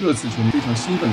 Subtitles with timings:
[0.00, 1.10] 热刺球迷非常兴奋。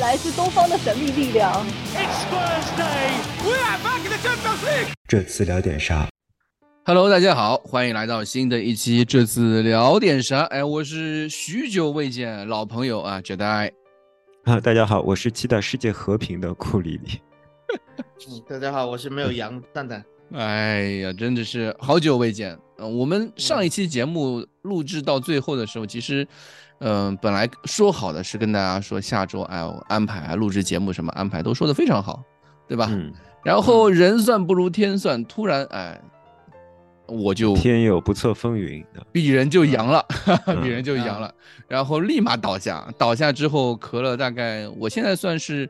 [0.00, 1.64] 来自东方的神秘力量。
[5.06, 6.08] 这次聊点啥
[6.84, 10.40] ？Hello，大家好，欢迎来到新的一期这次聊点啥？
[10.46, 13.70] 哎，我是许久未见老朋友啊，绝代。
[14.44, 17.20] 啊，大家好，我是期待世界和平的库里里。
[18.48, 20.04] 大家好，我是没有羊蛋蛋。
[20.32, 22.58] 哎呀，真的是好久未见。
[22.78, 26.26] 嗯，我们上一期节目录制到最后的时候，其实，
[26.80, 32.22] 嗯，本来说好的是跟大家说下周哎安排啊录制节目什么安排都说的非常好，
[32.68, 32.88] 对吧？
[32.90, 33.12] 嗯。
[33.44, 36.00] 然后人算不如天算，突然哎，
[37.06, 40.04] 我就天有不测风云，鄙人就阳了，
[40.46, 41.32] 鄙人就阳了，
[41.68, 45.68] 然后立马倒下，倒下之后咳了大概，我现在算是，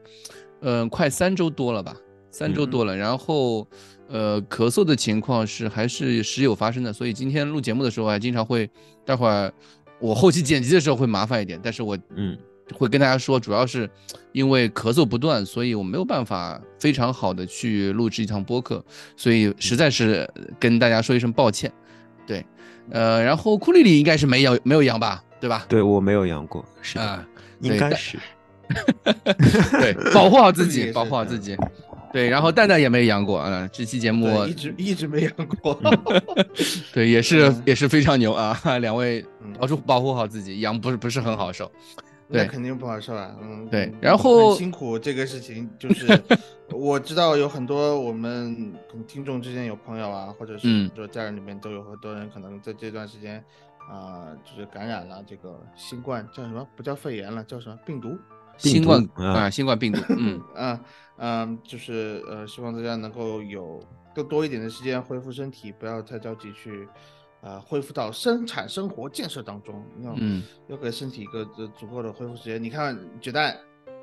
[0.63, 1.95] 嗯，快三周多了吧。
[2.31, 3.67] 三周多了，然后，
[4.09, 8.71] 呃，咳嗽的情况是还是时有发生的，所以今天录节目的时候还经常会，
[9.05, 9.53] 待会儿
[9.99, 12.37] 我后期剪辑的时候会麻烦一点，但是我嗯
[12.75, 13.89] 会跟大家说，主要是
[14.33, 18.85] 因为咳嗽不断，所以我没有办法非常好的去录制一场播客，
[19.17, 21.73] 所以实在是跟大家说一声抱歉。
[22.27, 22.45] 对，
[22.91, 25.65] 呃，然后库里里应该是没养没有阳吧，对吧？
[25.69, 27.25] 对我没有阳过，是啊，
[27.61, 28.19] 应该是，
[29.79, 31.57] 对，保护好自己，保护好自己。
[32.17, 35.79] 对，然后蛋蛋也没阳过啊，这期节目一直一直没阳过
[36.95, 39.23] 对，也是也是非常牛啊，两位
[39.59, 41.71] 保住保护好自己，阳不是不是很好受，
[42.27, 46.07] 那，肯定不好受啊，嗯，对，然后辛苦这个事情就是
[46.73, 48.73] 我知道有很多我们
[49.07, 53.45] 听众之间有朋友啊，或者是说家人里面都有很多人可能在这段时间
[53.91, 56.67] 啊，就是感染了这个新冠叫什么？
[56.75, 58.17] 不叫肺炎了，叫什么病毒？
[58.57, 60.81] 新冠啊，新冠病毒，嗯啊。
[61.19, 63.83] 嗯，就是呃，希望大家能够有
[64.15, 66.87] 更多一点的时间恢复身体，不要太着急去，
[67.41, 69.83] 呃，恢复到生产生活建设当中。
[70.03, 71.43] 要嗯，要给身体一个
[71.79, 72.63] 足够的恢复时间。
[72.63, 73.57] 你看，绝代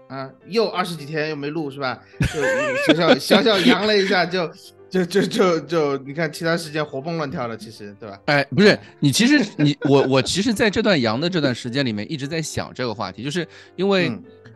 [0.09, 2.01] 啊，又二十几天又没录是吧？
[2.19, 4.51] 就小小 小小阳了一下，就
[4.89, 8.19] 就就就就，你看其他时间活蹦乱跳的，其实对吧？
[8.25, 14.11] 哎，不是你，其实你我我其实在这段阳的这段时间里面一直在想这个话题，就是因为。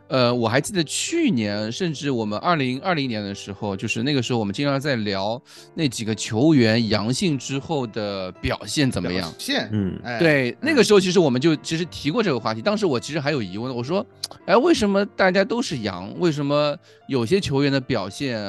[0.08, 5.42] 呃，我还记得去年，甚至我们二零二零年的时候，就是那个时候，我们经常在聊
[5.74, 9.30] 那几个球员阳性之后的表现怎么样。
[9.30, 12.62] 表现，嗯，对，那个时候其实我们就其实提过这个话题。
[12.62, 14.06] 当时我其实还有疑问，我说，
[14.46, 16.14] 哎，为什么大家都是阳？
[16.20, 16.76] 为什么
[17.08, 18.40] 有些球员的表现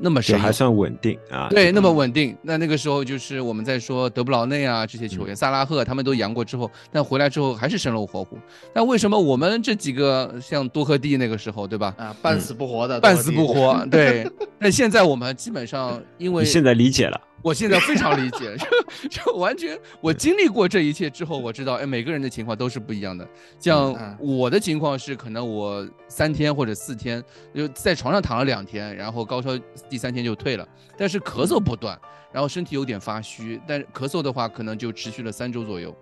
[0.00, 0.38] 那么神？
[0.38, 1.48] 还算稳定啊？
[1.48, 2.36] 对，那么稳定。
[2.42, 8.38] 那那个时候就是我们在说德布劳内啊这些球员，萨拉赫他们都阳过之后，但回来之后还是生龙活虎。
[8.74, 11.94] 那为什么我们这几个像多克蒂那个时候，对吧？
[11.96, 13.84] 啊，半死不活的，半死不活。
[13.90, 14.28] 对。
[14.58, 23.28] 那现在我们基本上， 因为现在理解了，我现在非常理解，就就完全我经历过这一切之后，我知道，哎，每个人的情况都是不一样的。
[23.58, 27.22] 像我的情况是，可能我三天或者四天
[27.54, 29.50] 就在床上躺了两天，然后高烧
[29.88, 31.98] 第三天就退了，但是咳嗽不断，
[32.32, 35.94] 然后身体有点发虚，但是咳嗽的话可能就持续了三周左右。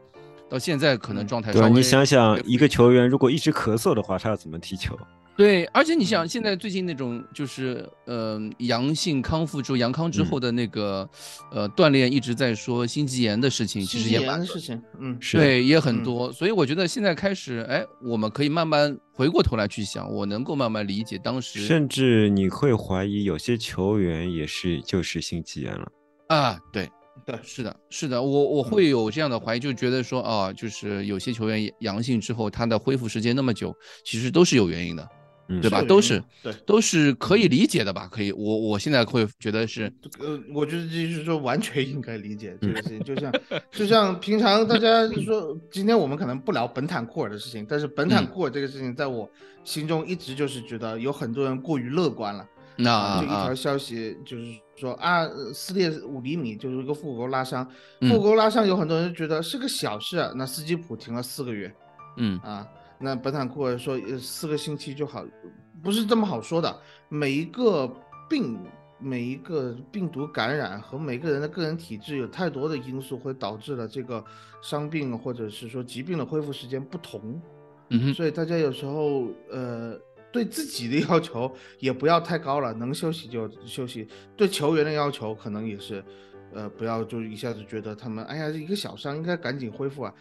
[0.55, 1.53] 到现在可能状态。
[1.53, 4.97] 对，你想想，一个球员如果一直咳嗽的话，他要怎么踢球？
[5.37, 11.09] 对，而且你想，现在最近那种就是呃阳性康复之后，阳康之后的那个
[11.51, 16.31] 呃锻炼一直在说心肌炎的事情，其实也蛮事情，嗯，对，也很多。
[16.33, 21.67] 所以我觉得现在开始，哎，我们可以慢慢回过头来去想，我能够慢慢理解当时。
[21.67, 25.89] 甚至你会怀疑有些球员也是就是心肌炎了
[26.29, 26.57] 啊？
[26.73, 26.89] 对。
[27.25, 35.09] 对，是的，是的，我我会有这样的怀疑，就觉得说啊，就是有些球员阳性之后，他的恢复时间那么久，其实都是有原因的，
[35.63, 35.81] 对吧？
[35.83, 38.09] 都是，对，都是可以理解的吧？
[38.11, 43.33] 可以，我我现在会觉得是，呃，我觉得就是说完全应该理解这个事情， 就像
[43.71, 49.31] 就像平常大家说，今天我们可能不聊本坦库尔的事情，但是本坦库尔这个事情，在我
[49.63, 52.47] 心中一直就是觉得有很多人过于乐观了。
[52.77, 54.45] 那就一条消息，就是
[54.77, 57.65] 说啊，撕裂五厘米就是一个腹股沟拉伤，
[58.01, 61.73] 腹股沟拉伤有很多人觉得是个小事，啊那斯基普停了四个月，
[62.17, 62.67] 嗯啊，
[62.99, 65.25] 那本坦库尔说四个星期就好，
[65.83, 66.77] 不是这么好说的。
[67.09, 67.89] 每一个
[68.29, 68.59] 病，
[68.99, 74.25] 每一个病毒感染和每个人的个人体质有太多的因素，会导致了这个
[74.61, 77.41] 伤病或者是说疾病的恢复时间不同，
[77.91, 79.99] 嗯所以大家有时候呃。
[80.35, 81.49] 对自己的要求
[81.79, 84.09] 也不要太高了，能休息就休息。
[84.37, 86.05] 对球员的要求可能也是，
[86.53, 90.13] 呃，不要就一下子觉得他们，哎呀，一个小伤应该赶紧恢复啊，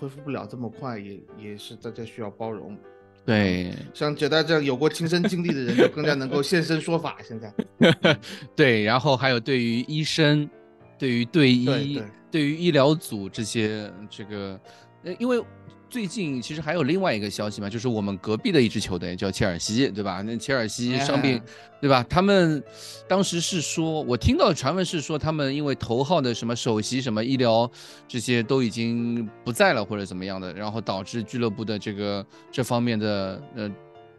[0.00, 2.76] 恢复不了这么快，也也是大家需要包容。
[3.24, 7.18] 对，像杰大这样有过亲身经历的人，就更加能够现身说法。
[7.22, 7.54] 现在，
[8.56, 10.50] 对，然后还有对于医生，
[10.98, 14.60] 对于队医，对于医疗组这些这个。
[15.02, 15.42] 呃，因为
[15.90, 20.22] 最近其实还有另外一个消息嘛，就是我们隔壁的一支球队叫切尔西，对吧？
[20.22, 21.42] 那切尔西伤病，
[21.80, 22.04] 对吧？
[22.08, 22.62] 他们
[23.08, 27.68] 当时是说，我听到传闻是说，他们因为头号的什么首席、什么医疗
[28.06, 33.68] 这些都已经不在了，或者怎么样的，然后导致俱乐部的这个这方面的呃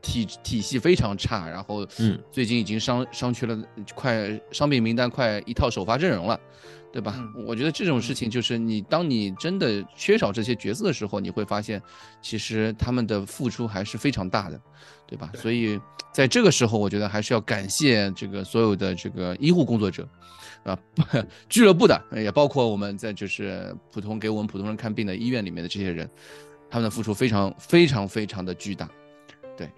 [0.01, 3.57] 体体系非常差，然后嗯，最近已经伤伤缺了，
[3.95, 6.38] 快伤病名单快一套首发阵容了。
[6.91, 7.15] 对吧？
[7.45, 11.81] 我觉得这种事情就是你，当你真的缺少这些角色的时候，你会发现，
[12.21, 14.59] 其实他们的付出还是非常大的，
[15.07, 15.31] 对吧？
[15.33, 15.79] 所以
[16.11, 20.05] 在这个时候，我觉得还是要感谢这个所有的这个医护工作者，
[20.63, 20.77] 啊，
[21.47, 26.09] 俱乐部的，也包括我们在就是普通给我们普通人看病的医院里面的这些人，
[26.69, 28.89] 他们的付出非常非常非常的巨大。
[29.55, 29.69] 对，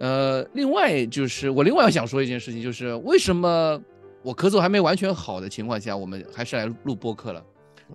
[0.00, 3.78] 呃，另外就是我另外要想说一件事情，就是为什么？
[4.26, 7.40] 我咳嗽还没完全好的情况下，我们还是来录播客了，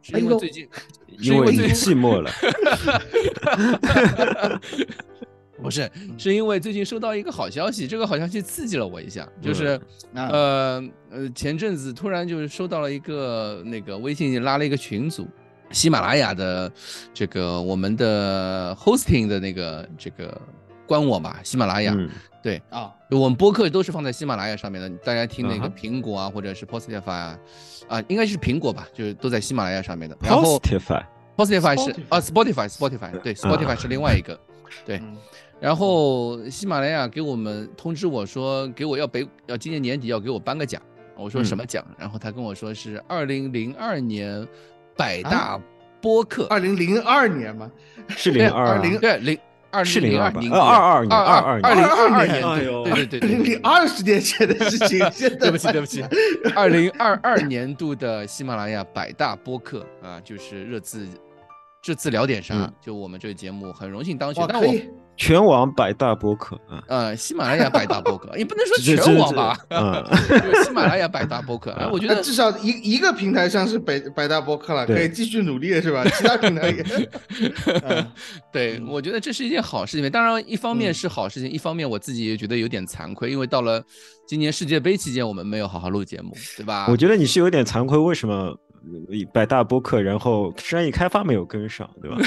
[0.02, 0.66] 是因为最近，
[1.20, 2.32] 因为你寂寞了，
[5.62, 9.78] 不是，是因为最近收到一个好消息，这个好消息刺激了我一下，就是
[10.14, 15.28] 呃呃，前阵子突然就是收到了一个那个微信拉了一个群组，
[15.72, 16.72] 喜马拉雅的
[17.14, 20.42] 这个我们的 hosting 的那个这个
[20.88, 21.94] 官网吧，喜马拉雅。
[22.42, 27.40] 对啊，我们播客都是放在喜马拉雅上面的，大家听那个苹果啊，或者是 Spotify 啊，
[27.90, 30.16] 啊，应该是苹果吧，就是都在喜马拉雅上面的。
[30.16, 34.40] Spotify，Spotify 是啊，Spotify，Spotify 对，Spotify 是另外一个，
[34.86, 35.02] 对。
[35.60, 40.82] 然后喜马拉雅给我们通知我说，给我要北要今年年底要给我颁个奖，
[41.18, 41.86] 我说什么奖？
[41.98, 44.48] 然后他跟我说是二零零二年
[44.96, 45.60] 百大
[46.02, 46.48] 播客。
[46.48, 47.70] 二零零二年吗？
[48.08, 49.38] 是零二零对零。
[49.72, 52.42] 二零零二年，二二年，二二二零二二年，
[52.84, 55.00] 对对对对对， 二十年前的事情，
[55.40, 56.04] 对不起对不起，
[56.56, 61.08] 二零二二年度的喜马拉雅百大播客啊，就是热字，
[61.82, 62.72] 这次聊点啥？
[62.82, 64.74] 就我们这个节目很荣幸当选，但我。
[65.22, 70.04] 全网百大播客啊，呃，喜马拉雅百大播客， 也不能说全网吧，嗯，
[70.66, 76.04] 喜马拉雅百大播客，我觉得 至少一一个平台上是百百大播客了，可以继续努力是吧？
[76.18, 76.84] 其他平台也，
[78.52, 80.10] 对，我觉得这是一件好事情。
[80.10, 83.80] 当然，一方面是好事情，一方面我自己也觉得有点惭愧，因为到了
[84.28, 86.88] 今年世界杯期间，我们没有好好录节目，对吧？
[86.90, 88.58] 我觉得你是有点惭愧，为什么？
[89.32, 92.18] 百大播客，然后商业开发没有跟上，对吧？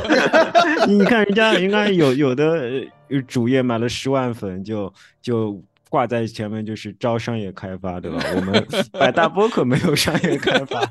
[0.88, 2.84] 你看人家，人家有有的
[3.26, 5.62] 主页买了十万粉，就就。
[5.90, 8.20] 挂在前面就是招商业开发，对吧？
[8.34, 8.66] 我们
[8.98, 10.82] 百大播客没有商业开发，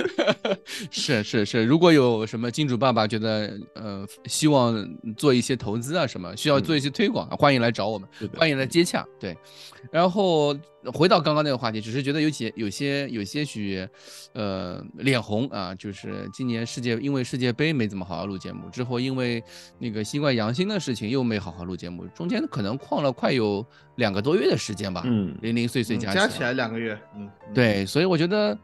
[0.90, 1.62] 是是是。
[1.66, 4.88] 如果有什么金主爸爸觉得呃希望
[5.18, 9.06] 做一些投资啊什么，需要做一些推广，欢迎来找我们，欢迎来接洽。
[9.20, 9.36] 对，
[9.90, 10.56] 然后
[10.94, 13.86] 回到刚刚那个话题，只是觉得有些有些有些许
[14.32, 19.44] 呃脸红啊，就是今年世界因为世界杯没怎么好好录节目，之后因为
[19.78, 23.62] 那个新冠阳性的事情又没好好录节目，中间可能旷了快有
[23.96, 24.22] 两个。
[24.22, 28.56] 多月的时间吧，嗯，零零碎碎加加起来两个月，嗯，对，所以我觉得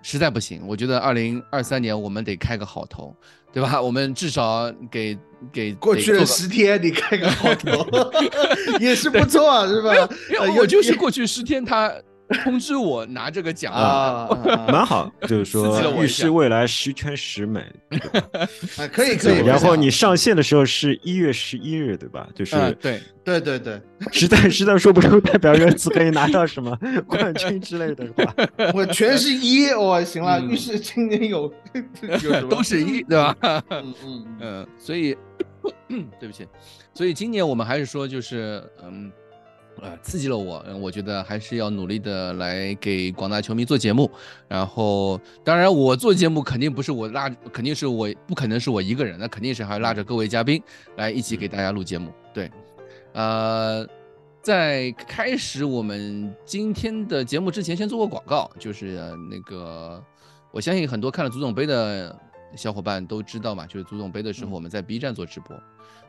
[0.00, 3.14] 实在不行，我觉得二零二三年我们得开个好头，
[3.52, 3.80] 对吧？
[3.80, 5.16] 我们至少给
[5.52, 7.86] 给 过去的十天，你开个好头
[8.80, 9.92] 也是不错，是吧？
[10.56, 11.92] 我就是过去十天他。
[12.32, 14.28] 通知我拿这个奖啊，
[14.68, 17.60] 蛮好，就是说预示未来十全十美，
[18.76, 19.38] 啊，可以可以。
[19.44, 22.26] 然后你上线的时候是一月十一日，对吧？
[22.34, 23.80] 就是对对对对，
[24.12, 28.34] 实在实在说不出代表热刺可以拿到什么冠军之类的话，
[28.74, 30.40] 我全是一，我行了。
[30.40, 31.52] 预示今年有
[32.50, 33.36] 都是一，对吧？
[33.70, 35.16] 嗯嗯嗯，所以
[36.18, 36.46] 对不起，
[36.94, 39.10] 所以今年我们还是说就是嗯。
[39.82, 44.08] 呃，刺激了我，我觉得还是要努力的来给广大球迷做节目。
[44.46, 50.62] 然后，当然我做节目肯定不是我拉，肯定是我不可能是我一个人，那肯定是还要拉着各位嘉宾
[50.96, 52.12] 来一起给大家录节目。
[52.32, 52.48] 对，
[53.12, 53.84] 呃，
[54.40, 60.00] 在开始我们今天的节目之前，先做个广告，就是那个
[60.52, 62.16] 我相信很多看了足总杯的
[62.54, 65.60] 小伙伴都知道嘛，就是足总杯的时候我们在 B 站做直播。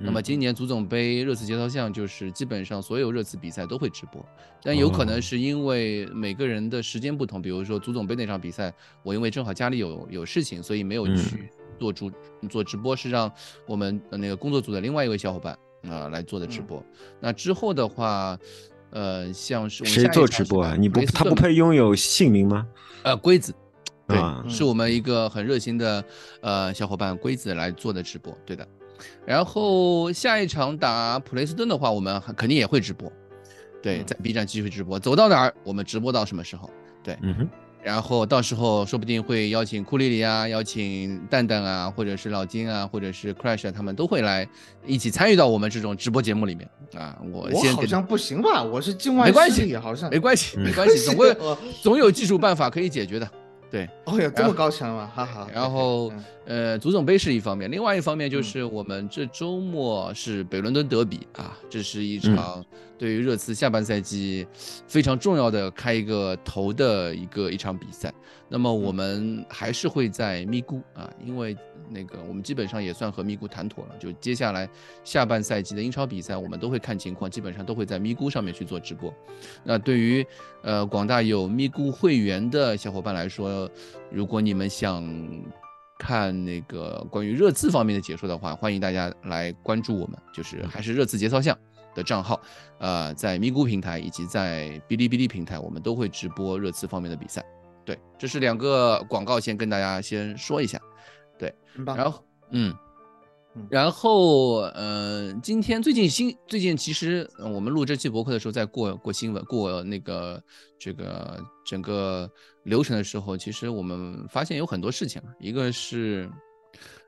[0.03, 4.23] 那么今年足总杯热刺节操项就是基本上所有热刺比赛都会直播，
[4.61, 12.11] 但有可能是因为每个人的时间不同，比如说足总杯那场比赛，我因为正好家里有有事情，所以没有去做主
[12.49, 13.31] 做直播，是让
[13.65, 15.57] 我们那个工作组的另外一位小伙伴
[15.89, 16.83] 啊来做的直播。
[17.21, 18.37] 那之后的话，
[18.89, 20.75] 呃，像是谁做直播啊？
[20.77, 22.67] 你不他不配拥有姓名吗？
[23.03, 23.53] 呃，龟子，
[24.07, 24.17] 对，
[24.49, 26.03] 是我们一个很热心的
[26.41, 28.67] 呃小伙伴龟子来做的直播，对的。
[29.25, 33.11] 然后下一场打普雷斯顿的话，我们肯定也会直播，
[33.81, 36.69] 对，在 B 站继续直播，走到哪儿我们直播到什么时候？
[37.03, 37.49] 对，嗯哼，
[37.83, 44.47] 然后到时候说不定会邀请库里里啊，邀请蛋蛋啊，或者是老金啊，或者是 Crash 啊，他们都会来
[44.85, 47.17] 一起参与到我们这种直播节目里面啊。
[47.31, 48.63] 我我好像不行吧？
[48.63, 51.35] 我是境外没关系，好像没关系，没关系，总会
[51.81, 53.29] 总有技术办法可以解决的。
[53.69, 55.11] 对，哦哟，这么高强吗？
[55.15, 55.47] 哈哈。
[55.51, 56.13] 然后，
[56.45, 62.63] 呃，足总杯是一方面，另外一方面就是我们这周末是北伦敦德比啊，这是一场
[62.97, 64.45] 对于热刺下半赛季
[64.87, 68.13] 非常重要的开一个头的一个一场比赛。
[68.49, 71.55] 那么我们还是会在咪咕啊，因为
[71.89, 74.69] 那个我们基本上也算和咪咕谈妥了，就接下来
[75.03, 79.13] 下半赛季的英超比赛，我们都会看情况，基本上都会在咪咕上面去做直播。
[79.63, 80.25] 那对于
[80.61, 83.69] 呃广大有咪咕会员的小伙伴来说，
[84.11, 85.03] 如果你们想
[85.97, 91.57] 看那个关于热刺方面的解说的话，欢迎大家来关注我们，就是还是热刺节操项
[91.95, 92.41] 的账号，
[92.79, 97.43] 呃，在咪咕平台以及在哔哩哔哩平台，我们都会直播热刺方面的比赛。
[97.85, 100.79] 对，这是两个广告，先跟大家先说一下。
[101.37, 101.53] 对，
[101.85, 102.73] 然后嗯，
[103.69, 110.43] 然后呃，今天最近新最近其实我们录这期博客的时候，在过过新闻过那个
[110.79, 112.29] 这个整个
[112.63, 116.29] 流程的时候，其实我们发现有很多事情，一个是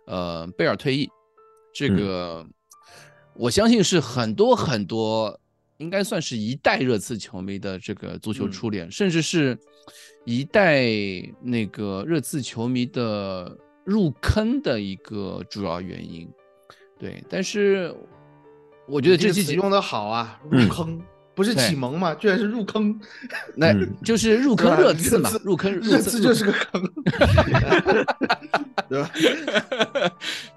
[0.08, 1.10] 呃贝尔退役，
[1.74, 2.46] 这个
[3.36, 5.40] 我相信是很多很多。
[5.78, 9.60] 应该算是一代热刺球迷的这个足球初恋，甚至是
[10.24, 10.86] 一代
[11.42, 13.54] 那个热刺球迷的
[13.86, 16.30] 入坑的一个主要原因。
[17.00, 17.96] 对，但是
[18.88, 21.02] 我觉得这期用的好啊，入坑。
[21.36, 22.16] 不是启蒙嘛？
[22.16, 22.98] 居然是入坑，
[23.58, 23.74] 那
[24.06, 26.82] 就是入坑热刺嘛，入坑热刺就是个坑，
[28.88, 29.12] 对吧？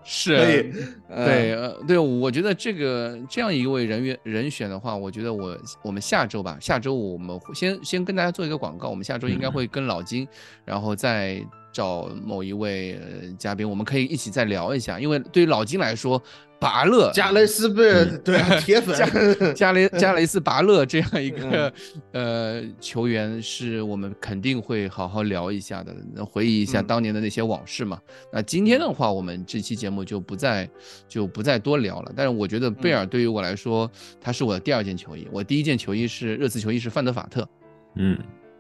[0.04, 0.73] 是，对，
[1.08, 10.28] 呃，对，我觉得这个这样一位人员人选的话，我觉得我我们下周吧，下周我们先先跟大家做一个广告，我们下周应该会跟老金，
[10.64, 11.44] 然后再
[11.78, 13.00] 找某一位
[13.38, 16.20] 嘉宾，我们可以一起再聊一下，因为对于老金来说。
[16.61, 21.73] 拔勒加雷斯贝尔对 铁粉加加雷加雷斯拔勒这样一个
[22.11, 25.94] 呃球员，是我们肯定会好好聊一下的，
[26.26, 27.97] 回忆一下当年的那些往事嘛。
[28.32, 30.68] 那今天的话，我们这期节目就不再
[31.06, 32.12] 就不再多聊了。
[32.16, 33.88] 但是我觉得贝尔对于我来说，
[34.20, 35.28] 他是我的第二件球衣。
[35.30, 37.49] 我第一件球衣是热刺球衣是范德法特，
[37.94, 38.18] 嗯，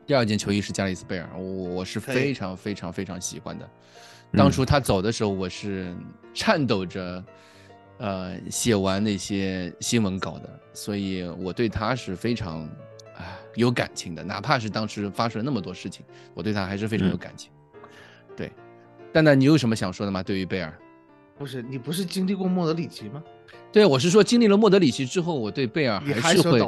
[0.08, 3.68] 第二件球衣是加里斯贝尔，我我是非常非常非常喜欢的。
[4.32, 5.94] 当初他走的时候，我是
[6.32, 7.22] 颤抖着。
[7.98, 12.60] 呃，写完那些新闻稿的，所以我对他是非常
[13.16, 17.50] 啊有感情的，哪怕是当时发生了那么多事情，我对他还是非常有感情。
[18.36, 18.52] 对，
[19.12, 20.22] 蛋蛋，你有什么想说的吗？
[20.22, 20.72] 对于贝尔，
[21.36, 23.20] 不是你不是经历过莫德里奇吗？
[23.72, 26.60] 对，我是说经历了莫德里奇之后，我对贝尔还是会，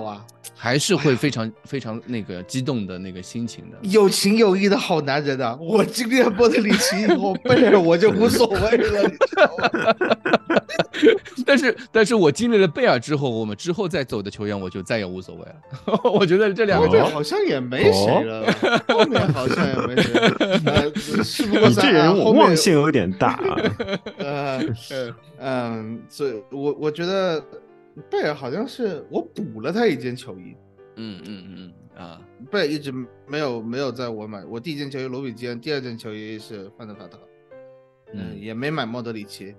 [0.63, 3.79] 还是会非常非常那个激动的那个心情的。
[3.81, 5.57] 有情有义的好男人啊！
[5.59, 9.71] 我经历了莫德里奇以后，贝尔我就无所谓了，你知道吗？
[11.47, 15.99] 但是，但是我经历了贝尔之后，我们之后再走的球员，我就再也无所谓了。
[16.13, 18.53] 我觉得这两个队好像也没谁了，
[18.89, 21.25] 后面好像也没谁。
[21.25, 23.57] 是不过这人忘性有点大啊。
[24.19, 24.61] 呃，
[25.39, 26.91] 嗯，所以我我。
[26.91, 27.41] 我觉得
[28.09, 30.57] 贝尔好像是我补了他一件球衣，
[30.97, 32.93] 嗯嗯嗯啊，贝尔一直
[33.27, 37.19] 没有没有在我买，我第一件球衣罗比基恩，第二件球衣是范德法特，
[38.15, 39.55] 嗯，也没买莫德里奇，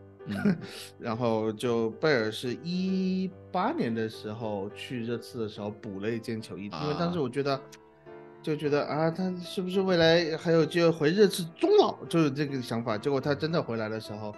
[0.97, 7.59] 然后就贝尔是一八年的时候去热刺的时候补了一件球衣，因为当时我觉得
[8.41, 14.33] 就觉得啊，他是不是未来还有机会回热刺终老，就是这个想法，结果他真的回来的时候。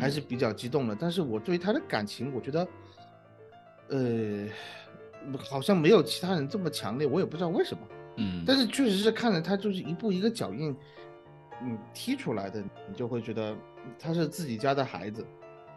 [0.00, 2.66] 还是比较激动的，但是我对他的感情，我觉得，
[3.94, 7.80] 呃，好像没有其他人这么强烈，我也不知道为什么。
[8.16, 10.76] 嗯，但是确实是看着他就是一步一个脚印，
[11.62, 13.56] 嗯，踢出来的，你就会觉得
[13.98, 15.24] 他是自己家的孩子。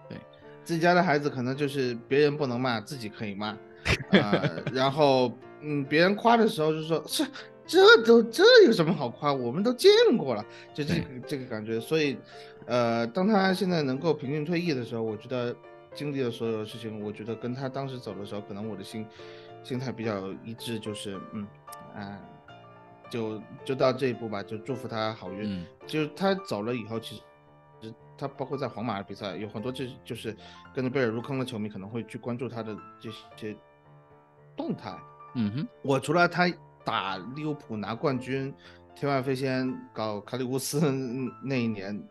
[0.09, 0.17] 对，
[0.63, 3.49] 自己家的孩子可能就是别人不能骂，自己可以骂。
[4.19, 5.31] 啊，然后，
[5.61, 7.25] 嗯，别人夸的时候就说是。
[7.69, 9.33] 这都这有什么好夸？
[9.33, 11.77] 我们都见过了，就这个这个感觉。
[11.81, 12.17] 所以，
[12.65, 15.53] 呃，当他现在能够平静退役的时候，我觉得
[15.97, 19.05] 经历了所有的事情，我觉得跟他当时走的时候，可能我的心
[19.63, 21.47] 心态比较一致，就是嗯
[21.95, 22.21] 啊，
[23.09, 25.65] 就就到这一步吧，就祝福他好运。
[25.87, 27.21] 就是他走了以后，其
[27.81, 30.37] 实他包括在皇马的比赛，有很多就就是
[30.73, 33.57] 跟着贝尔入坑的球迷可能会去关注他的这些
[34.55, 34.95] 动态。
[35.33, 36.47] 嗯哼，我除了他。
[36.87, 38.53] 打利物浦拿冠军，
[38.95, 40.79] 天外飞仙搞卡里乌斯
[41.43, 42.01] 那一年，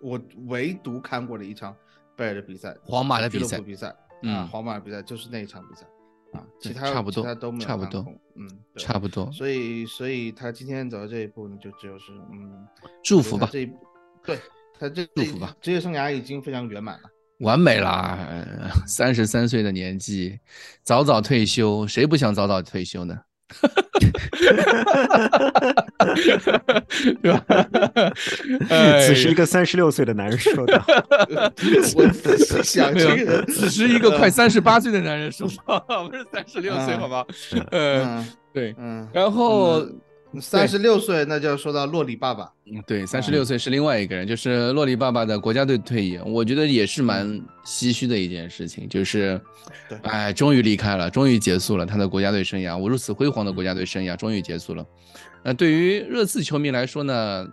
[0.00, 1.74] 我唯独看过了一场
[2.20, 5.86] 贝尔的比赛，皇马的比赛，比赛嗯，皇马的比赛就是那一场比赛，
[6.38, 8.04] 啊，其他差不多其他都没有差不多，
[8.36, 8.46] 嗯，
[8.76, 12.66] 差不多，所以所以他今天走到这一步呢，就只有是嗯，
[13.02, 13.72] 祝福吧，这一
[14.22, 14.38] 对
[14.78, 17.08] 他这祝福吧，职业生涯已经非常圆满了。
[17.38, 18.18] 完美啦！
[18.86, 20.38] 三十三岁的年纪，
[20.82, 23.18] 早早退休，谁不想早早退休呢？
[28.68, 30.82] 对此时一个三十六岁的男人说道。
[31.96, 33.32] 我仔细想，没有这个。
[33.32, 35.78] 人此时一个快三十八岁的男人说道，
[36.08, 37.24] 不是三十六岁，嗯好吗？
[37.70, 38.26] 呃，嗯。
[38.52, 38.74] 对。
[38.78, 39.82] 嗯，然后，
[40.38, 47.26] 三十六岁那就要说到洛里爸爸，嗯对，三十六岁是另外一个人，就是洛里爸爸的国家队退役，我觉得也是蛮
[47.64, 49.40] 唏嘘的一件事情，就是
[49.88, 54.86] 对，哎，终于离开了，终于结束了他的国家队生涯，我如此辉煌的国家队生涯终于结束了。
[55.42, 57.48] 那对于热刺球迷来说呢，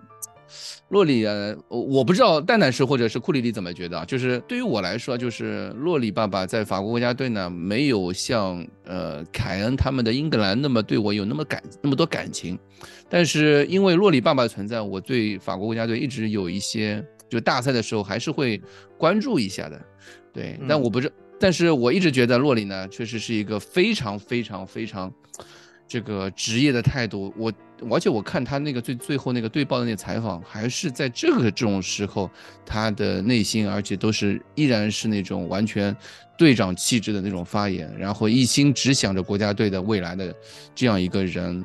[0.90, 12.58] 洛里呃，我我不知道蛋蛋是或者是库里里怎么觉得啊，就是对于我来说，就是洛里爸爸在法国国家队呢，没有像呃凯恩他们的英格兰那么对我有那么感那么多感情，
[13.10, 18.62] 但是因为洛里爸爸的存在，我对法国国家队一直有一些，就大赛的时候还是会
[18.98, 19.82] 关注一下的，
[20.34, 20.82] 对，但嗯。
[20.82, 25.12] 我不知，但是我一直觉得洛里呢，确实是一个非常非常非常
[25.88, 27.52] 这个职业的态度，我
[27.92, 32.30] 而且我看他那个最最后那个对报的那个采访，还是在这个这种时候，
[32.66, 35.96] 他的内心而且都是依然是那种完全
[36.38, 40.36] 队长气质的那种发言，然后一心只想着国家队的未来的
[40.76, 41.64] 这样一个人。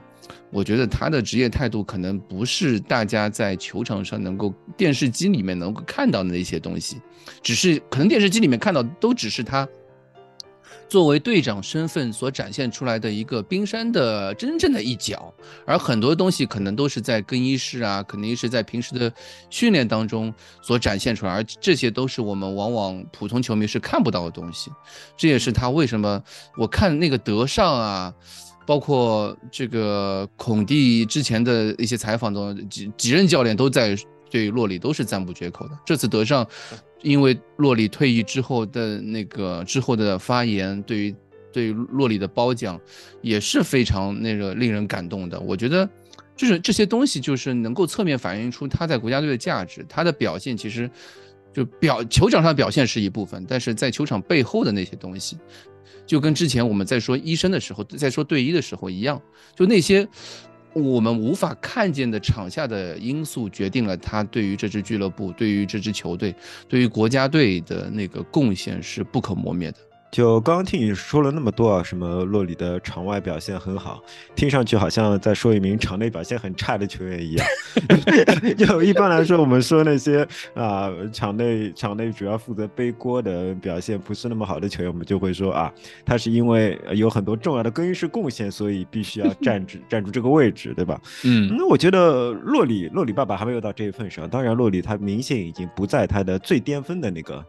[0.51, 7.01] 我觉得他的职业态度可能不是大家在球场上能够电视机里面能够看到的那些东西，
[7.43, 9.67] 只是可能电视机里面看到都只是他
[10.93, 15.33] 作为队长身份所展现出来的一个冰山的真正的一角，
[15.65, 19.11] 而很多东西可能都是在更衣室啊，肯定是在平时的
[19.49, 20.31] 训练当中
[20.61, 24.71] 所展现出来，而这些都是我们往往普通球迷是看不到的东西。
[25.17, 26.23] 这也是他为什么
[26.59, 28.13] 我看那个德尚啊。
[28.65, 33.97] 包括这个孔蒂之前的一些采访中，几几任教练都在
[34.31, 35.77] 对洛里都是赞不绝口的。
[35.85, 36.47] 这次德尚，
[37.03, 41.15] 因为洛里退役之后的那个之后的发言，对于
[41.53, 42.81] 对于洛里的褒奖，
[43.21, 45.39] 也是非常那个令人感动的。
[45.41, 45.89] 我觉得，
[46.35, 50.91] 就是这些东西，就是能够侧面反映出他在国家队的价值，他的表现其实
[51.53, 55.37] 就表球场上表现是一部分，但是在球场背后的那些东西。
[56.05, 59.21] 就跟之前我们在说医生的时候，在说队医的时候一样，
[59.55, 60.07] 就那些
[60.75, 66.35] 我们无法看见的场下的因素，决定了他对于这支俱乐部、对于这支球队、
[66.69, 69.79] 对于国家队的那个贡献是不可磨灭的。
[70.13, 74.05] 就刚刚听你说了那么多啊，什么洛里的场外表现很好，
[74.37, 77.47] 听上去好像在说一名场内表现很差的球员一样。
[78.59, 85.73] 就一般来说，我们说那些啊、场内场内主要负责背锅的表现不是那么好的球员，我们就会说啊，
[86.05, 91.01] 他是因为呃有很多重要的更衣室贡献，所以必须要站住站住这个位置，对吧？
[91.25, 97.43] 嗯那我觉得洛里洛里爸爸还没有到这一份上，当然洛里他明显已经不在他的最巅峰的那个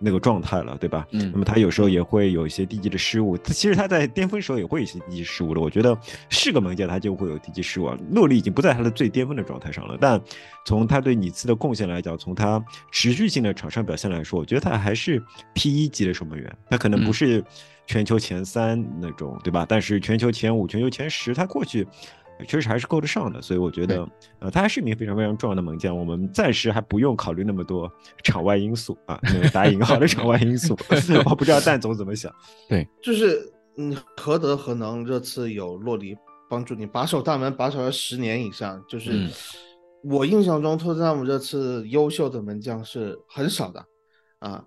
[0.00, 1.06] 那个状态了，对吧？
[1.12, 5.60] 嗯那么他有时候也会有一些低级的失误，其实他在巅峰时候也会有一些低级失误的。
[5.60, 5.96] 我觉得
[6.28, 7.90] 是个门将，他就会有低级失误。
[8.10, 10.20] 诺里已经不在他的最巅峰的状态上了，但
[10.64, 15.22] 从他对尼茨的贡献来讲，从他持续性的场上表现来说，我觉得他还是
[15.54, 17.44] P 一级的守门员，他可能不嗯是
[17.86, 19.66] 全球前三那种，对吧？
[19.68, 21.86] 但是全球前五、全球前十，他过去。
[22.46, 25.96] 确实还是够得上的，所以我觉得，呃，他还是一名非常非常重要的门将。
[25.96, 27.90] 我们暂时还不用考虑那么多
[28.22, 30.76] 场外因素啊，那个打引号的场外因素。
[31.26, 32.32] 我不知道蛋总怎么想。
[32.68, 35.04] 对就是嗯，何德何能？
[35.04, 36.16] 这次有洛里
[36.48, 38.82] 帮助你把守大门，把守了十年以上。
[38.88, 39.30] 就是、嗯
[40.02, 43.84] 我印象中，托特纳姆这次优秀的门将是很少的
[44.38, 44.64] 啊。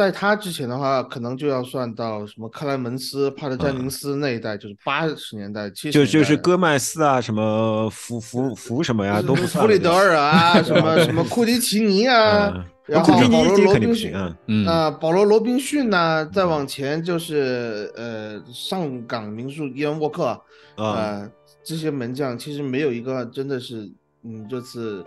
[0.00, 14.36] 在他之前的话，可能就要算到什么克莱门斯、帕特詹宁斯那一代，就是八十年代、七十就就是戈麦斯啊，什么福福福什么呀，都不算弗里德尔啊，什么 什么库迪奇尼啊，嗯然后保罗罗宾逊啊。
[14.46, 20.40] 嗯啊，保罗罗宾逊呐、再往前就是呃上港名宿伊恩沃克，啊，
[20.76, 21.30] 呃
[21.62, 23.88] 这些门将其实没有一个真的是
[24.24, 25.04] 嗯这次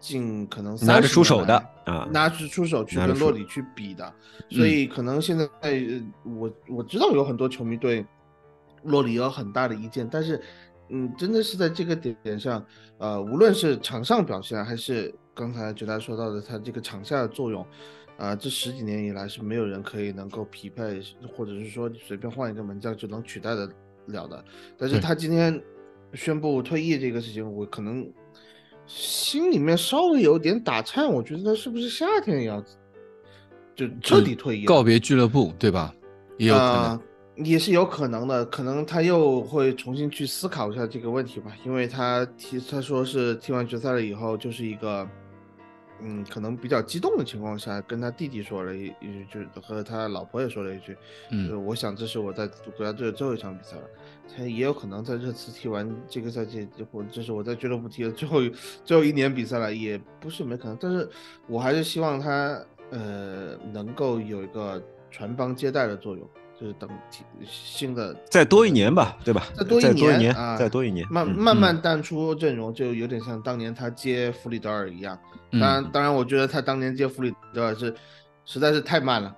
[0.00, 4.12] 近可能拿得出手的啊，拿出出手去跟洛里去比的，
[4.48, 5.70] 所以可能现在呃
[6.24, 8.04] 我我知道有很多球迷对
[8.82, 10.40] 洛里有很大的意见，但是
[10.88, 12.64] 嗯，真的是在这个点上，
[12.98, 17.64] 呃，无论是场上表现，还是刚才觉得说到的他这个场下的作用，
[18.16, 21.00] 啊、这十几年以来是没有人可以能够匹配，
[21.36, 23.70] 或者是说随便换一个门将就能取代的
[24.06, 24.44] 了的。
[24.76, 25.62] 但是他今天
[26.14, 28.10] 宣布退役这个事情，我可能
[28.92, 32.60] 心里面稍微有点打颤，我觉得他是不是夏天也要
[33.76, 34.66] 就彻底退役了？
[34.66, 35.94] 告别俱乐部，对吧？
[36.36, 36.74] 也有可能。
[36.74, 37.00] 啊
[37.36, 45.08] 也是有可能的，可能他又会重新去思考一下这个问题吧，因为他踢他说是踢完决赛了以后就是一个。
[46.02, 50.96] 嗯，可能比较激动的情况下，跟他弟弟说了一一句，就和他老婆也说了一句，
[51.30, 53.82] 嗯，我想这是我在国家队的最后一场比赛了。
[54.36, 58.40] 他也有可能在这次踢完这个赛季，或这是我在俱乐部踢的最后
[58.84, 60.78] 最后一年比赛了，也不是没可能。
[60.80, 61.08] 但是
[61.48, 66.28] 我还是希望他呃能够有一个传帮接代的作用。
[66.60, 66.88] 就是等
[67.48, 69.46] 新的再多一年吧，对吧？
[69.56, 75.18] 再多一年啊，再多一年，慢慢慢淡出阵容，就有点像当年他接弗里德尔一样。
[75.52, 77.94] 当然，当然，我觉得他当年接弗里德尔是
[78.44, 79.34] 实在是太慢了，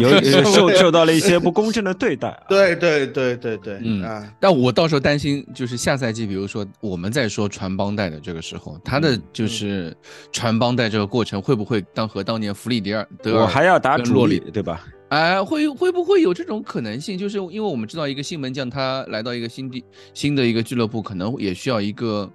[0.00, 0.10] 有
[0.44, 2.38] 受受到了一些不公正的对待。
[2.48, 4.30] 对对对对对，嗯啊。
[4.38, 9.96] 但我到时候担心，就是下赛季，比如说我们在说传帮带的这个时候，他的就是
[10.30, 14.84] 传帮带这个过程会不会当和当年弗里德尔德尔还要打主力，对吧？
[15.12, 17.18] 哎，会会不会有这种可能性？
[17.18, 22.32] 就是因为我们知道一个新门将，他来到一个新地新的一个俱乐部，可能也需要一个。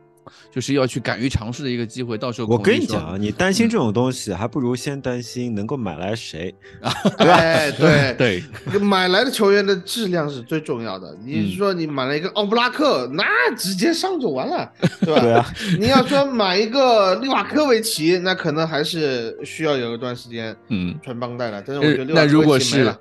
[0.51, 6.53] 就是要去敢于尝试的一个机会，到时候我跟你讲啊，你担心这种东西，还不如先担心能够买来谁，
[7.17, 7.37] 对吧？
[7.77, 8.15] 对
[8.71, 11.15] 对， 买来的球员的质量是最重要的。
[11.23, 13.23] 你说你买了一个奥布拉克，那
[13.55, 15.21] 直接上就完了，对吧？
[15.21, 15.53] 对啊。
[15.79, 21.63] 你要说买一个利瓦科维奇，那可能还是需要有一段时间，嗯，穿帮带了。
[21.65, 22.93] 但是我觉得那如果是，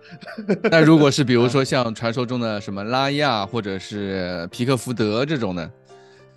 [0.70, 5.70] 那如果是比如说像传说中的什么拉亚或者是皮克福德这种呢？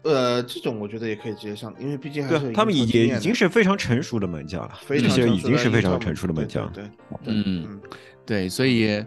[0.03, 6.71] 呃，这种我觉得也可以直接上，因为毕竟还是他们也已经是非常成熟的门将了，这些已经是非常成熟的门将。
[6.71, 6.83] 对，
[7.25, 7.79] 嗯，
[8.25, 9.03] 对，所以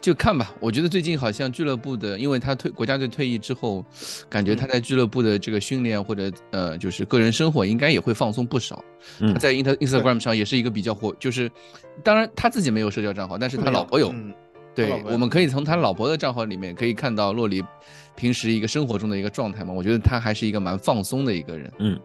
[0.00, 0.54] 就看吧。
[0.60, 3.84] 我觉得最近好像俱乐部的，因为他退国家队退役之后，
[4.28, 8.84] 感觉他在俱乐部的这个训练或者呃，就是个人生活应该也会放松不少。
[9.18, 11.50] 他在 ins Instagram 上也是一个比较火，就是
[12.04, 14.14] 当然他自己没有社交账号，但是他老婆有。
[14.76, 17.64] 对，我们可以从他老婆的账号里面可以看到洛里
[18.14, 19.72] 平时一个生活中的一个状态嘛。
[19.72, 21.72] 我觉得他还是一个蛮放松的一个人。
[21.78, 21.98] 嗯，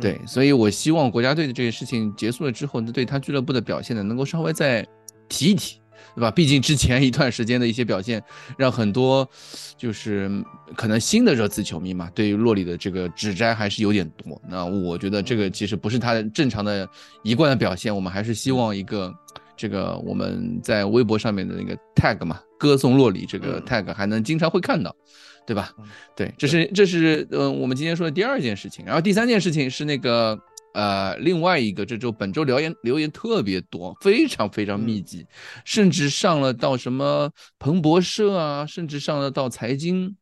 [0.00, 4.86] 对，所以我希望国家队的这个事情结束了之后，对他俱乐部的表现呢，能够稍微再
[5.28, 5.78] 提一提，
[6.14, 6.30] 对吧？
[6.30, 8.22] 毕竟之前一段时间的一些表现，
[8.56, 9.28] 让很多
[9.76, 10.30] 就是
[10.74, 14.40] 可能新的热刺球迷嘛，对于洛里的这个指摘还是有点多。
[14.48, 16.88] 那我觉得这个其实不是他正常的
[17.22, 19.14] 一贯的表现，我们还是希望一个。
[19.56, 24.94] 这个我们在微博上面的那个 tag 嘛，歌颂洛里这个 tag 还能经常会看到，
[25.46, 25.70] 对吧？
[26.16, 28.84] 对，这是这是嗯，我们今天说的第二件事情。
[28.84, 30.38] 然后第三件事情是那个
[30.74, 35.24] 呃，另外一个这周本周留言留言特别多，非常非常密集，
[35.64, 40.16] 甚至上了到什么彭博社啊，甚至上了到财经，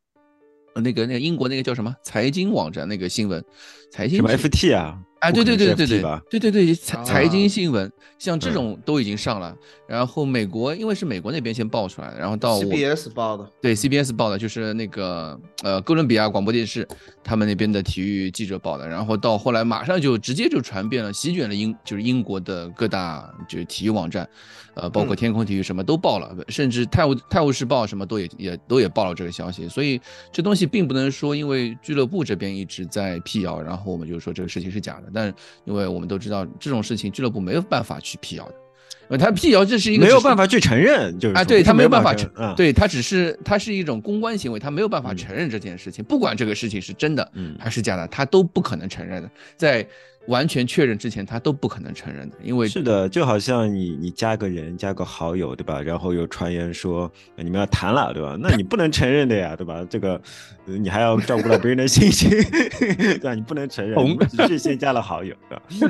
[0.74, 3.42] 那个那个英国那个叫什么财经网站那个新闻，
[3.90, 4.98] 财经什么 FT 啊？
[5.22, 9.56] 哎，对对对对对对对对财财经新闻像这种都已经上了，
[9.86, 16.86] 然后美国因为是美国那边先爆出来的，然后到 CBS 报的，对 CBS 报的，就是那个呃哥伦比亚广播电视
[17.22, 24.28] 他们那边的体育记者报的，然后到后来马上就直接就传遍了，席卷了英就是英国的各大就是体育网站，
[24.74, 30.00] 呃包括天空体育什么都报了，甚至泰晤泰晤士报什么都也也都也报了这个消息，所以
[30.32, 35.11] 这东西并不能说因为俱乐部这边一直在辟谣，然后我们就说这个事情是假的。
[35.12, 35.32] 但
[35.64, 38.54] 因为我们都知道这种事情，俱乐部没有办法去辟谣的，
[39.02, 49.86] 因为他辟谣这是一个没有办法去承认，就是啊，对他没有办法承，对他只是他是一种公关行为，他没有办法承认这件事情，不管这个事情是真的还是假的，他都不可能承认的，在。
[50.28, 55.80] 完全确认之前，他都不可能承认的，因为是的，就好像你你加个人，加个好友，对吧？
[55.82, 58.36] 然后有传言说你们要谈了，对吧？
[58.40, 59.84] 那你不能承认的呀，对吧？
[59.90, 60.20] 这个
[60.64, 62.30] 你还要照顾到别人的心情，
[62.78, 63.34] 对吧？
[63.34, 65.34] 你不能承认，我们只是先加了好友，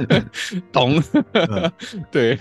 [0.72, 1.02] 懂？
[2.10, 2.38] 对，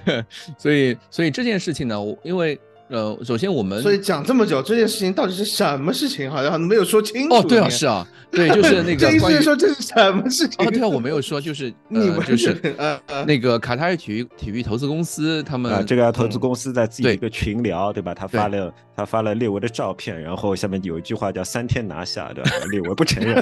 [0.57, 2.59] 所以所以这件事情呢，我因为。
[2.91, 6.29] 呃，首先我们所以讲这么久，这件事情到底是什么事情？
[6.29, 7.35] 好像没有说清楚。
[7.35, 8.97] 哦，对啊，是啊，对，就是那 个。
[8.97, 10.67] 这意思是说这是什么事情？
[10.67, 18.13] 哦，对啊，我没有说，就是 呃，就是呃， 那个卡塔尔体育体育投资公司他们啊，这个投资公司在自己一个群聊，对吧？
[18.13, 22.51] 他发了他发了列维的照片，然后下面有一句话叫“三天拿下”，对吧？
[22.71, 23.41] 列维不承认。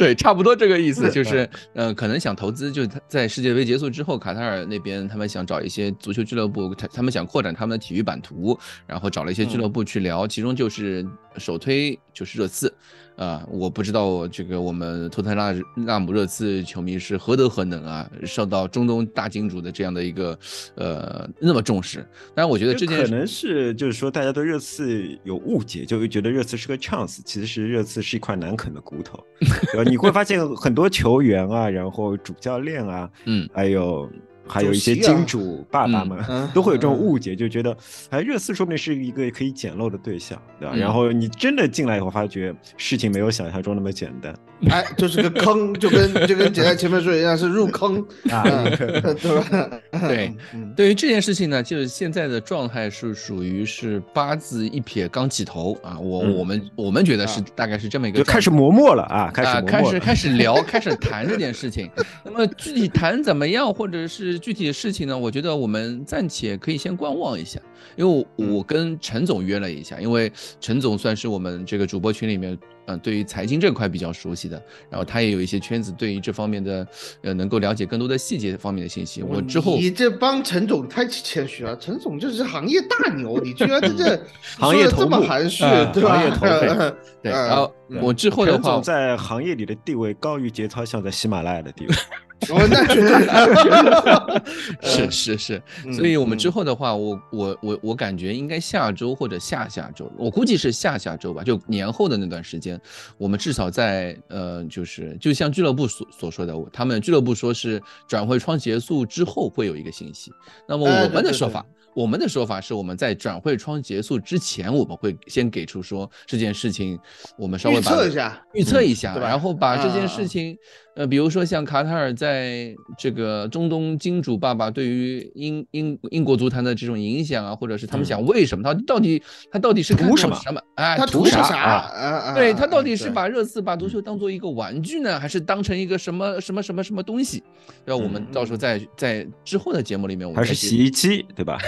[0.00, 6.23] 对，差不多这个意思，就是呃，可能想投资，就是他在世界杯结束之后，卡塔尔那边他们想找一些足球。
[6.24, 11.06] 俱乐部他他们想扩展他们的体育版图，然后找了一些俱乐部去聊，其中就是
[11.36, 12.72] 首推就是热刺。
[13.16, 20.36] 啊，我不知道这个我们托特纳纳姆热刺球迷是何德何能啊，受到中东大金主的这样的一个
[20.74, 22.04] 呃那么重视。
[22.34, 29.24] 但是我觉得这件可能是就是说大家对热刺有误解，就会觉得热刺是个 chance，其实是热刺是一块难啃的骨头。
[29.86, 34.10] 你会发现很多球员啊，然后主教练啊，嗯，还有
[34.46, 37.76] 还有一些金主爸爸们、嗯 都会有这种嗯误解，就觉得
[38.10, 40.72] 哎，热刺说不定是一个可以捡漏的对象，对吧？
[40.74, 40.78] 嗯。
[40.80, 44.34] 然后你真的进来以后，发觉事情没有想象中那么简单。
[44.70, 47.98] 哎，就是个坑，就跟就跟姐在前面说的一样，是入坑，
[48.30, 48.42] 啊。
[48.44, 48.64] 嗯
[49.20, 49.70] 对吧？
[50.08, 50.32] 对。
[50.54, 56.34] 嗯，对于这件事情呢，就是现在的状态是属于是八字一撇刚起头啊，我、嗯。
[56.34, 57.44] 我们我们觉得是啊。
[57.54, 59.84] 大概是这么一个就开始磨墨了啊，开始啊，磨墨了。
[59.84, 61.90] 开始开始聊，开始谈这件事情。
[62.24, 65.16] 那么具体谈怎么样，或者是具体的事情呢？
[65.16, 67.60] 我觉得我们暂且可以先观望一下，
[67.96, 76.86] 因为我我跟陈总约了一下，因为陈总算是我们这个主播群里面，嗯、对于财经这块比较熟悉的，然后他也有一些圈子对于这方面的，
[77.22, 79.22] 呃，能够了解更多的细节方面的信息。
[79.22, 84.20] 我之后你这帮陈总太谦虚了，陈总就是行业大牛，你居然在这
[84.58, 86.18] 行业这么含蓄啊，对吧？
[86.18, 86.46] 行业头
[87.22, 91.94] 对，嗯然后我之后的话在行业里的地位高于节操像在喜马拉雅的地位。
[92.50, 102.78] 哦，那绝对是是 是，嗯所以我们之嗯后的话，我我我我感觉应该下周或者下下周，我估计是下下周吧，就年后的那段时间，
[103.16, 110.30] 我们至少在呃，就是就像俱乐部所所说的，我他们俱乐部说是转会窗结束之后会有一个信息，
[110.68, 111.64] 那么我哎对对对们的说法。
[111.94, 116.96] 我们的说法是，我们在转会窗结束之前，我们会先给出说这件事情，
[117.36, 120.04] 我们稍微预把测一下，预测一下，然后把这件？
[120.04, 120.56] 事情，
[120.96, 130.60] 呃，比如说像卡塔尔在这个中东金主爸爸对于英英英国足坛的这种影响啊，或者是他们想为什么，他到底他到底是图什么中什么？
[130.76, 131.40] 哎，他图啥？
[131.40, 137.42] 啊啊啊对啊他到底是把热刺把足球当做一个玩具呢，还是当成一个什么什么什么什么东西？
[137.84, 138.02] 对吧？
[138.02, 141.58] 我们嗯到时候在在之后的节目里面，我们还是洗衣机，对吧？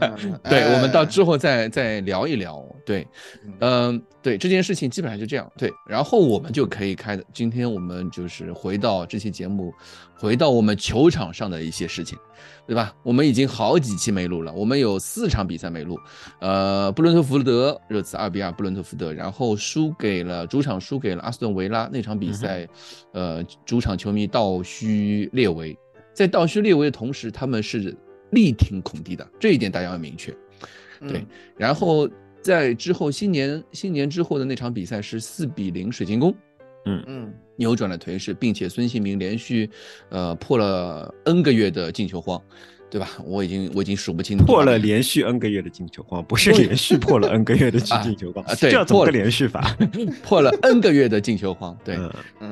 [0.00, 2.62] 嗯 对，我们到哎之后再再聊一聊。
[2.84, 3.06] 对，
[3.60, 5.52] 嗯、对这件事情基本上就这样。
[5.54, 7.22] 对，然后我们就可以开的。
[7.34, 9.70] 今天我们就是回到这期节目，
[10.16, 12.18] 回到我们球场上的一些事情，
[12.66, 12.96] 对吧？
[13.02, 16.00] 我们已经好几期没录了，我们有四场比赛没录。
[16.40, 22.66] 呃，布伦特福德热刺二比二布伦特福德，然后输给了主场输给了阿斯顿维拉那场比赛，
[23.12, 25.78] 呃，主场球迷倒叙列维，
[26.14, 27.94] 在倒叙列维的同时，他们是
[28.30, 30.34] 力挺孔蒂的，这一点大家要明确。
[31.00, 31.26] 对嗯
[31.58, 32.08] 然后
[32.44, 36.32] 在之后新年新年之后的那场比赛是四比零水晶宫
[36.84, 37.02] 嗯。
[37.08, 37.34] 嗯。
[37.56, 39.70] 扭转了颓势，并且孙兴民连续
[40.08, 42.42] 呃破了 N 个月的进球荒，
[42.94, 43.10] 对吧？
[43.24, 49.76] 我已经我已经数不清破了连续 N 个月的进球荒，不是连续破了 N 个月的啊进球荒啊，对这要怎么个破了连续法？
[50.22, 51.98] 破了 N 个月的进球荒，对。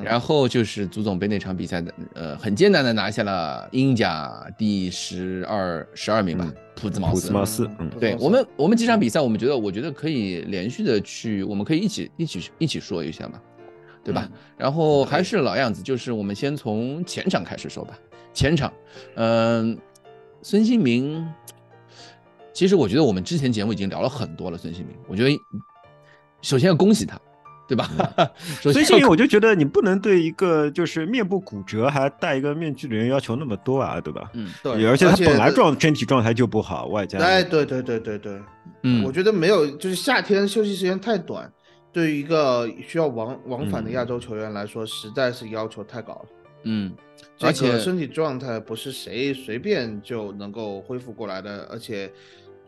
[0.03, 7.21] 然后就是足总杯那场比赛的，呃，很艰难的拿下了英甲第十二十二名吧，普兹茅斯。
[7.21, 13.41] 普兹茅斯嗯对我们，我们几场比赛，我们觉得，我觉得可以连续的去，我们可以一起一起一起说一下嘛，
[14.03, 14.29] 对吧？
[14.59, 17.97] 然后还是老样子，就是我们先从前场开始说吧。
[18.35, 18.73] 前场，
[19.17, 19.79] 嗯、
[20.43, 21.27] 孙兴民，
[22.53, 24.59] 其实我觉得我们之前节目已经聊了很多了。
[24.59, 25.41] 孙兴民，我觉得
[26.43, 27.19] 首先要恭喜他，
[27.69, 27.89] 对吧？
[28.61, 34.29] 首先要所以这个我就觉得你不能对一个就是面部骨折还戴一个面具的人要求那么多啊，对吧？
[34.35, 38.41] 嗯对，而且他本来状身体状态就不好，外加哎，对对对对对，
[38.83, 41.51] 嗯我觉得没有，就是夏天休息时间太短，
[41.93, 46.27] 对于一个需要往往返的亚洲球员来说，实在是要求太高了。
[46.65, 52.11] 嗯，这而且身体状态不是谁随便就能够恢复过来的，而且，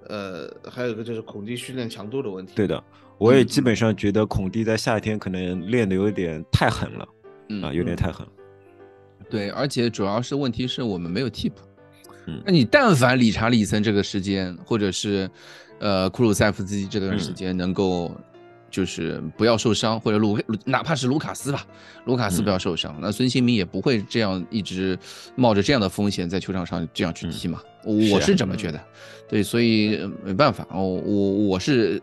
[0.09, 2.53] 呃，还有一个就是孔蒂训练强度的问题。
[2.57, 2.83] 对的，
[3.19, 7.09] 我也嗯基本上觉得孔蒂在夏天可能练的有点太狠了
[7.51, 8.33] 嗯啊，有点太狠了。
[9.31, 11.57] 对，而且主要是问题是我们没有替补。
[12.27, 15.31] 嗯那你但凡理查利森这个时间，或者是
[15.79, 18.11] 呃库鲁塞夫斯基这段时嗯间能够
[18.75, 21.65] 就是不要受伤，或者卢哪怕是卢卡斯吧，
[22.07, 24.99] 卢卡斯嗯不要受伤，那孙兴民也不会这样一直
[25.37, 27.63] 冒着这样的风险在球场上这样去踢嘛。
[27.85, 28.81] 我是这么觉得，
[29.29, 32.03] 对，所以呃没办法，我我我是，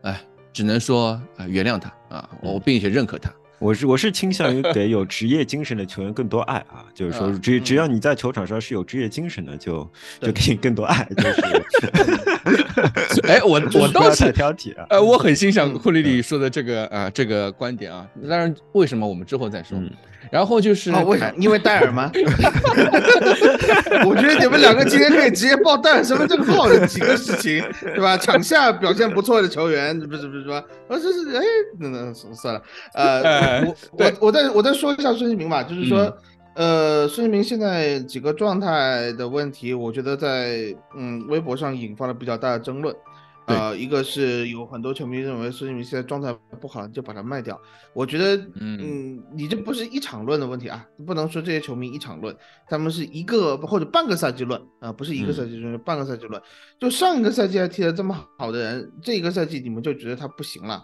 [0.00, 0.18] 哎，
[0.50, 3.30] 只能说啊、原谅他啊，我嗯并且认可他。
[3.62, 9.88] 我是我是倾向于给有 职业精神的球员更多爱啊，就是说嗯只只要嗯你在球场上是有职业精神的，就
[10.20, 11.22] 就给你更多爱，就
[13.14, 14.84] 是 哎，我我倒是挑剔啊。
[14.90, 18.06] 呃，我很欣赏嗯库里里说的这个啊、这个观点啊。
[18.28, 19.78] 当然，为什么我们之后再说。
[20.24, 21.30] 嗯然后就是啊，为啥？
[21.36, 22.10] 因为戴尔吗？
[24.06, 27.62] 我觉得你们两个今天可以直接报戴尔身份证号的几个事情，
[27.94, 28.16] 对吧？
[28.16, 30.54] 场下表现不错的球员，不是不是说？
[30.56, 31.42] 啊，这是哎，
[31.78, 32.62] 那那算了，
[32.94, 36.16] 呃，哎我我我再我再说一下孙兴民吧，就是说，
[36.54, 42.94] 呃，孙兴民现在几个状态的问题，我觉得在嗯微博上引发了比较大的争论。
[43.46, 47.60] 呃，一个是有很多球迷认为孙兴民现在状态不好，就把他卖掉。
[47.92, 52.34] 我觉得，嗯，你这不是一场论的问题啊，不能说这些球迷一场论，
[52.68, 56.40] 他们是一个或者半个赛季论啊，不是一个赛季论，半个赛季论。
[56.78, 60.82] 就上一个赛季还踢得这么好的人，这个赛季你们就觉得他不行了。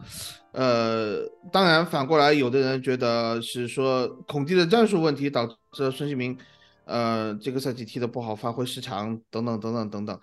[0.51, 1.21] 呃，
[1.53, 6.37] 当然反过来，有的人觉得是说孔蒂的战术问题导致了孙兴民，
[6.87, 10.21] 呃，这个赛季踢得不好，发挥失常等等等等等等，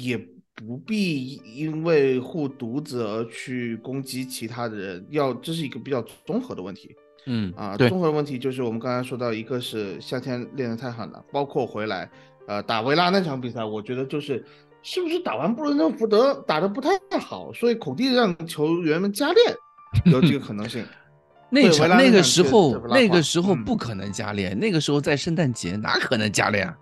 [0.00, 0.20] 也。
[0.60, 6.94] 不必因为护犊子而去攻击其他的人，要这是一个比较综合的问题。
[7.26, 12.10] 嗯啊，综合的问题就是我们刚才说到，一个是夏天练得太狠了，包括回来，
[12.46, 14.44] 呃，打维拉那场比赛，我觉得就是
[14.82, 19.56] 是不是打完布伦特福德打得不太好，所以孔蒂让球员们加练，
[20.12, 20.84] 有这个可能性。
[21.52, 26.72] 那场那个时候那个时候不可能加练，那个时候在圣诞节哪可能加练？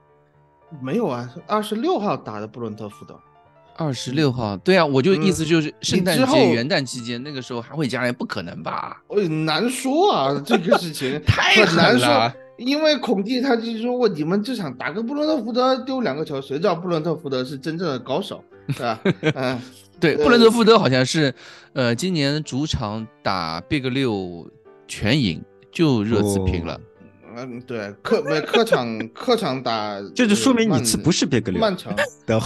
[0.82, 3.18] 没有啊，二十六号打的布伦特福德。
[3.78, 9.00] 二十六号，对啊，我就意思就是圣诞节、元旦期间，那个时候还会加人，不可能吧？
[9.08, 12.32] 哎，难说啊，这个事情 太难说。
[12.56, 19.00] 因为孔蒂他就是说过你们这场打个布伦特福德丢两个球，谁知道布伦特福德是真正的高手，是吧？
[19.36, 19.56] 嗯，
[20.00, 21.32] 对，布伦特福德好像是，
[21.72, 24.44] 呃，今年主场打 Big 六
[24.88, 26.80] 全赢，就热刺平了。
[27.44, 32.04] 嗯，对，客没客场客场打， 这就说明你次不是别克六，曼城的，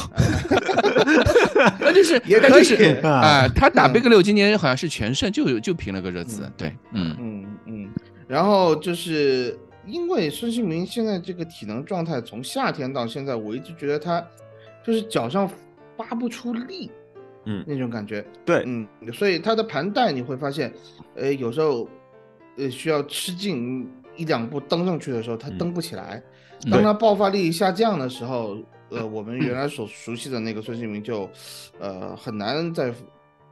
[1.81, 3.49] 那就是也可以啊。
[3.49, 7.91] 他打贝格六今年好像是全胜，就就平了个热刺，对，嗯嗯嗯。
[8.27, 14.25] 然后就是因为孙兴民现在这个体能状态，从夏天到现在，我一直觉得他
[14.85, 15.49] 就是脚上
[15.97, 16.91] 发不出力，
[17.45, 20.73] 嗯，那种感觉，对，嗯，所以他的盘带你会发现，
[21.15, 21.89] 呃，有时候
[22.57, 23.89] 呃需要吃劲。
[24.17, 26.23] 一两步蹬上去的时候，他蹬不起来。
[26.71, 28.57] 当他爆发力下降的时候，
[28.91, 31.29] 呃， 我们原来所熟悉的那个孙兴民就，
[31.81, 32.93] 呃，很难再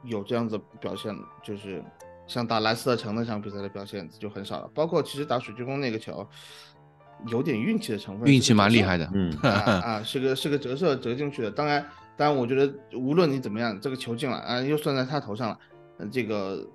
[0.03, 1.83] 有这样子表现，就是
[2.25, 4.69] 像打莱斯特城那场比赛的表现就很少了。
[4.73, 6.25] 包括其实打水晶宫那个球，
[7.27, 11.51] 有点运气的成分，运气蛮厉害的，嗯啊，是个是个折射折进去的。
[11.51, 15.59] 当然，当然，我觉得无论你怎么样，这个球进了啊，又算在他头上了，
[16.09, 16.65] 这个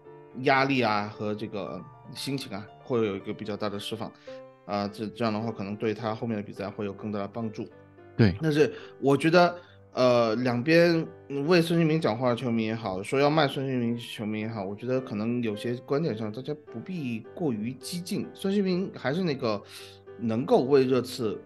[0.41, 1.81] 压力啊和这个
[2.15, 2.63] 心情啊。
[2.87, 4.13] 会有一个比较大的释放，
[4.65, 7.67] 啊，这这样的话可能对他后面的比赛会有更大的帮助。
[8.17, 9.55] 对，但是我觉得，
[9.93, 11.07] 呃，两边
[11.47, 18.27] 为孙兴民讲话的球迷也好，说要卖孙兴民球迷也好，我觉得可能有些观点上大家不必过于激进。
[18.33, 19.61] 孙兴民还是那个
[20.19, 21.39] 能够为热刺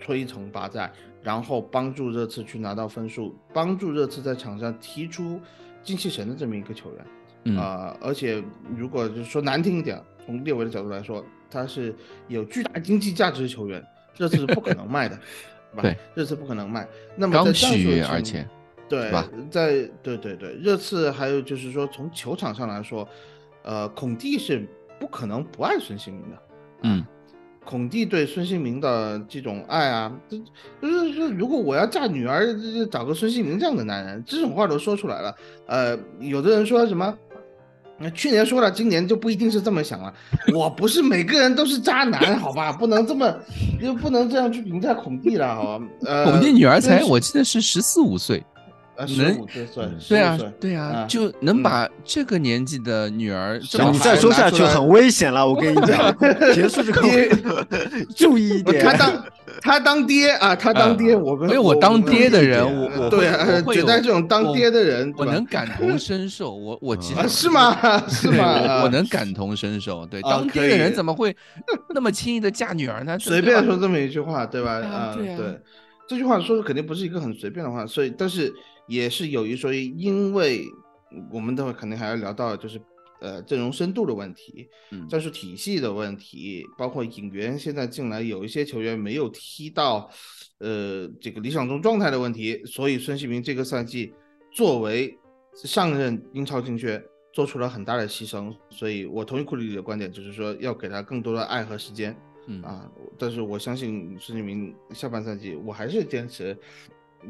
[0.00, 5.40] 摧城拔寨，然后帮助热刺去拿到分数，帮助热刺在场上踢出
[5.82, 7.56] 精气神的这么一个球员。
[7.56, 8.44] 啊，而且
[8.76, 9.98] 如果就是说难听一点。
[10.28, 11.94] 从列维的角度来说，他是
[12.26, 13.82] 有巨大经济价值的球员，
[14.14, 15.18] 这次是不可能卖的，
[15.74, 15.98] 对吧？
[16.14, 16.86] 这次不可能卖。
[17.16, 18.46] 那么在战术而且
[18.90, 19.10] 对，
[19.50, 23.08] 在对对对，热刺还有就是说从球场上来说，
[23.62, 24.68] 呃，孔蒂是
[25.00, 26.42] 不可能不爱孙兴民的。
[26.82, 27.02] 嗯，
[27.64, 32.54] 孔蒂对孙兴民的这种爱啊，就是说如果我要嫁女儿，
[32.90, 35.34] 找个孙兴民这样的男人，这种话都说出来了。
[35.66, 37.16] 呃，有的人说什么？
[38.00, 40.12] 那去年说了，今年就不一定是这么想了。
[40.54, 42.72] 我不是每个人都是渣男，好吧？
[42.72, 43.32] 不能这么，
[43.82, 45.84] 就不能这样去评价孔蒂了，好吧？
[46.06, 48.44] 呃，孔蒂女儿才我记得是十四五岁。
[49.06, 53.60] 十五岁，对啊，对啊，就能把这个年纪的女儿，
[53.92, 56.14] 你再说下去很危险了，我跟你讲，
[56.52, 57.66] 结束这个，
[58.16, 58.84] 注意一点。
[58.84, 59.24] 他当
[59.62, 67.76] 他当爹啊，他当爹，我们，没有我当爹的人，我我对啊，觉得这种当爹的人，我能感同身受，我我其实是吗？
[68.08, 68.82] 是吗？
[68.82, 71.34] 我能感同身受，对，当爹的人怎么会
[71.94, 73.16] 那么轻易的嫁女儿呢？
[73.20, 74.72] 随便说这么一句话，对吧？
[74.72, 75.60] 啊，对，
[76.08, 78.52] 这句话说的肯定不是一个很随便的话，所以，但是。
[78.88, 80.64] 也是有一说一，因为
[81.30, 82.80] 我们等会肯定还要聊到，就是
[83.20, 84.68] 呃阵容深度的问题，
[85.08, 90.10] 战术体系的问题，包括引援现在进来有一些球员没有踢到
[90.58, 94.12] 呃这个理想中状态的问题，所以孙兴民这个赛季
[94.52, 95.16] 作为
[95.54, 102.16] 上任英超金靴做出了很大的牺牲，所以我同意库里的观点，就是说要给他更多的爱和时间，
[102.62, 106.56] 啊，但是我相信孙兴民下半赛季我还是坚持。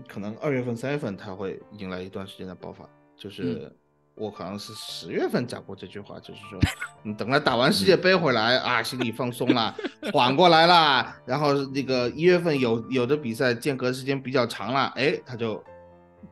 [0.06, 3.72] 可能二月份、三月份他会迎来一段时间的爆发，就是
[4.14, 6.58] 我好像是十月份讲过这句话，就是说
[7.02, 9.74] 你等他打完世界杯回来啊，心里放松了，
[10.12, 15.62] 缓过来了，然后那个一月份有有的比赛间隔时间比较长了，哎，他就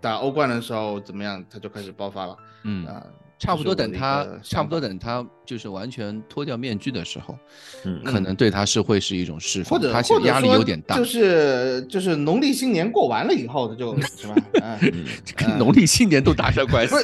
[0.01, 2.87] 打欧冠的时候怎么样，他就开始爆发了，嗯。
[2.87, 3.07] 啊，
[3.39, 7.37] 差不多等他差不多等他就是完全脱掉面具的时候，
[7.85, 14.35] 嗯可能对他是会是一种释放，或者他现在压力有点大，就是就是农历新年过完了以后的就 是吧？
[14.63, 15.05] 嗯，
[15.37, 16.95] 跟农历新年都搭上关系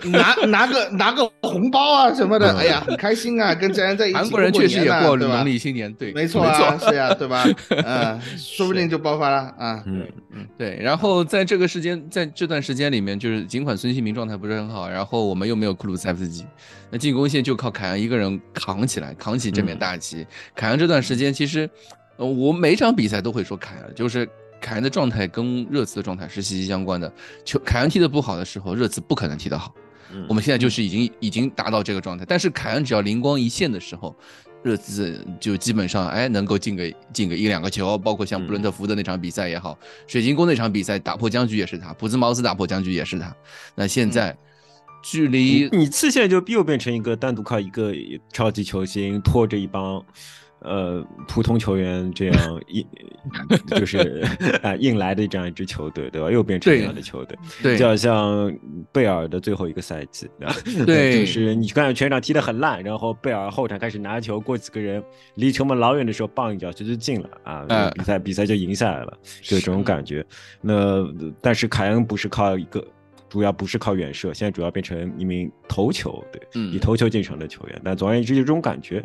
[0.00, 0.08] 不。
[0.08, 4.16] 拿拿个拿个红包啊什么的，嗯哎呀，很开心啊，跟家人在一起。
[4.16, 7.44] 韩国人确实也过农历新年，对，没错没错，是呀，对吧？
[7.84, 9.82] 嗯，说不定就爆发了啊。
[9.86, 10.06] 嗯
[10.56, 16.46] 对，然后在这个时间，在这段时间里面，就是尽管孙兴民状态不是很好，然后我们又没有库鲁塞夫斯基，
[16.92, 20.24] 那进攻线就靠凯恩一个人扛起来，扛起这面大旗。
[20.54, 21.68] 凯恩这段时间，其实，
[22.18, 24.28] 呃，我每场比赛都会说凯恩，就是
[24.60, 27.12] 凯恩的状态跟热刺的状态是息息相关的。
[27.44, 29.74] 球凯恩踢得不好的时候，热刺不可能踢得好。
[30.14, 34.14] 嗯我们现在就是已经已经达到这个状态，但是凯恩只要灵光一现的时候，
[34.62, 39.76] 热刺就基本上哎能够进个进个一两个球，包括像布伦特福德那场比赛也好，
[40.06, 43.34] 水晶宫那场比赛打破僵局也是他，普兹茅斯打破僵局也是他。
[43.74, 44.36] 那现在
[45.02, 47.92] 距离你次现在就又变成一个单独靠一个
[48.32, 50.02] 超级球星拖着一帮。
[50.64, 52.34] 呃，普通球员这样
[52.70, 52.86] 硬，
[53.66, 54.24] 就是
[54.62, 56.30] 啊硬来的这样一支球队，对吧？
[56.30, 58.56] 又变成这样的球队，对就好像
[58.92, 60.54] 贝尔的最后一个赛季，对吧？
[60.86, 65.02] 对就是你看全场踢得很烂，然后贝尔后场开始拿球，过几个人
[65.34, 70.24] 离球门老远的时候，棒一脚球就进了啊，嗯比赛比赛就赢下来了，就这种感觉。
[70.60, 71.04] 那
[71.40, 72.80] 但是凯恩不是靠一个。
[73.32, 77.80] 主要不是靠远射，现在主要变成一名头球，对，嗯以头球进城的球员。
[77.82, 79.02] 但总而言之，就这种感觉。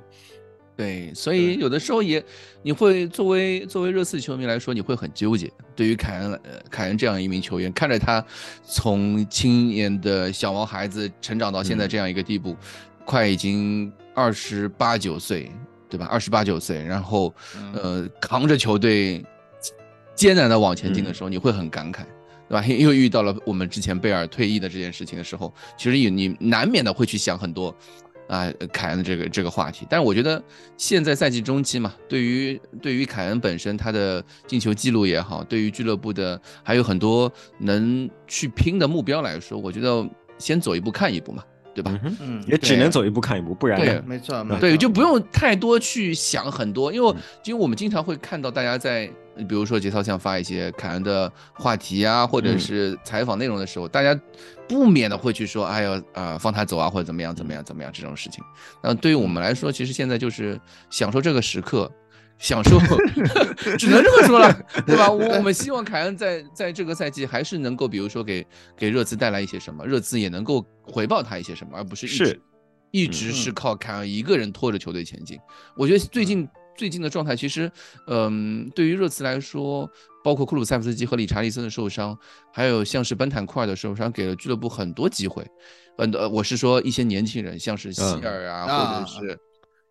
[0.75, 2.21] 对，所以有的时候也
[2.61, 5.49] 你会作为作为热刺球迷来说，你会很纠结。
[5.77, 8.21] 对于凯恩呃凯恩这样一名球员，看着他
[8.63, 12.53] 从青年的小毛孩子成长到现在这样一个地步，
[13.05, 15.49] 快已经二十八九岁，
[15.87, 16.05] 对吧？
[16.07, 17.33] 二十八九岁，然后
[17.73, 19.25] 呃扛着球队
[20.13, 22.01] 艰难的往前进的时候，你会很感慨。
[22.49, 22.65] 对吧？
[22.65, 27.75] 又遇到了我们之前贝尔退役的这件事情的时候，其实也你难免的会去想很多，
[28.27, 29.85] 啊、凯恩的这个这个话题。
[29.89, 30.41] 但是我觉得
[30.77, 41.43] 现在赛季中期嘛，对于对于凯恩本身他的进球记录也好，对于俱乐部的还有很多能去拼的目标来说，我觉得先走一步看一步嘛，
[41.77, 41.99] 对吧？
[42.19, 44.03] 嗯也只能走一步看一步，不然对呢？
[44.05, 47.15] 没错，没错对，就不用太多去想很多，因为
[47.45, 49.05] 因为我们经常会看到大家在，
[49.47, 54.19] 比如说节操巷发一些凯恩的话题啊，或者是采访内容的时候，大家
[54.67, 58.43] 不免的会去说，哎呦，啊，放他走啊，或者怎么样怎么样怎么样这种事情。
[58.81, 60.59] 那对于我们来说，其实现在就是
[60.89, 61.91] 享受这个时刻。
[62.39, 62.79] 享受，
[63.77, 64.53] 只能这么说了，
[64.85, 65.09] 对吧？
[65.11, 72.41] 我 我们希望凯恩在在这个赛季还是能够，比如说给给热刺带来一些什么，热刺也能够回报他一些什么，而不是一直是
[72.91, 75.37] 一直是靠凯恩一个人拖着球队前进。
[75.75, 77.71] 我觉得最近最近的状态，其实，
[78.07, 79.89] 嗯，对于热刺来说，
[80.23, 82.17] 包括库鲁塞夫斯基和理查利森的受伤，
[82.53, 85.43] 还有像是本坦库尔的受伤，给了俱乐部很多机会。
[85.97, 89.39] 很多，我是说一些年轻人，像是希尔啊，啊或者是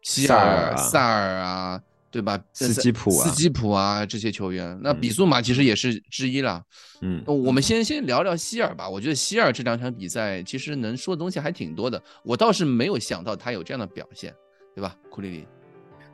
[0.03, 1.81] 希尔萨尔啊，
[2.17, 2.43] 对吧？
[2.55, 6.63] 斯基普啊斯基普啊，这些球员，那嗯比苏马其实也是之一了。
[7.03, 8.89] 嗯呃我们先先聊聊希尔吧。
[8.89, 12.03] 我觉得希尔这两场比赛其实能说的东西还挺多的。
[12.25, 14.35] 我倒是没有想到他有这样的表现，
[14.75, 14.97] 对吧？
[15.11, 15.47] 库里里，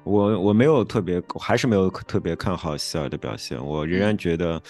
[0.03, 3.65] 我我没有特别，我还是没有特别看好希尔的表现。
[3.65, 4.61] 我仍然觉得，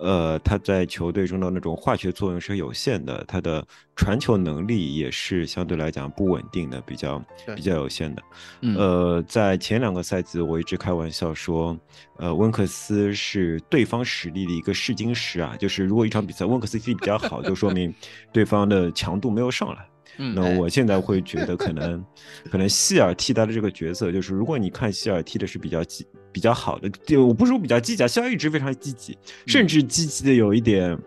[0.00, 7.22] 呃，他在球队中的那种化学作用是有限的，他的传球能力也是相对来讲不稳定的，比较
[7.54, 8.22] 比较有限的。
[8.62, 11.78] 嗯呃，在前两个赛季，我一直开玩笑说，
[12.16, 17.94] 呃，温克斯是对方实力的一个试金石啊，就是如果一场比赛温克斯踢比较好，就说明
[18.32, 19.86] 对方的强度没有上来。
[20.18, 22.04] 嗯，那我现在会觉得，可能
[22.50, 30.98] 可能希尔替代的这个角色，就是如果你看希尔踢的是比较积比较好的，就我不是说比较积极啊，希尔一直非常积极，甚至积极的有一点。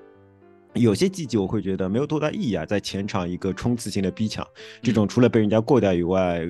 [0.76, 4.44] 有些积极我会觉得没有多大意义啊，在前场一个冲刺性的逼抢，
[4.82, 6.42] 这种除了被人家过掉以外，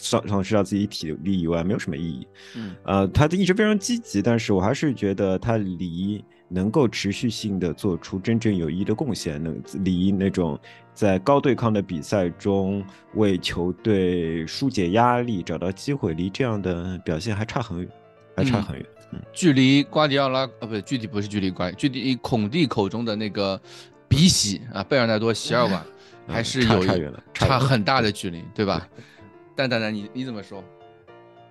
[0.00, 2.24] 丧丧失掉自己体力以外，没有什么意义。
[2.54, 10.58] 嗯呃，他一直非常积极，但是我还是觉得他离能够持续性的做出真正有益的贡献，能离那种
[10.92, 12.84] 在高对抗的比赛中
[13.14, 17.88] 为球队疏解压力、找到机会，离这样的表现还差很远，
[18.36, 18.86] 还差嗯很远。
[19.12, 23.60] 嗯距离瓜迪奥拉，呃，不，具体不是距离瓜，距离孔蒂口中的那个
[24.08, 25.86] 比喜啊，贝尔纳多、席尔瓦，
[26.26, 26.84] 还嗯是有
[27.32, 28.88] 差很大的距离，对吧？
[29.54, 30.64] 蛋蛋蛋，你你怎么说？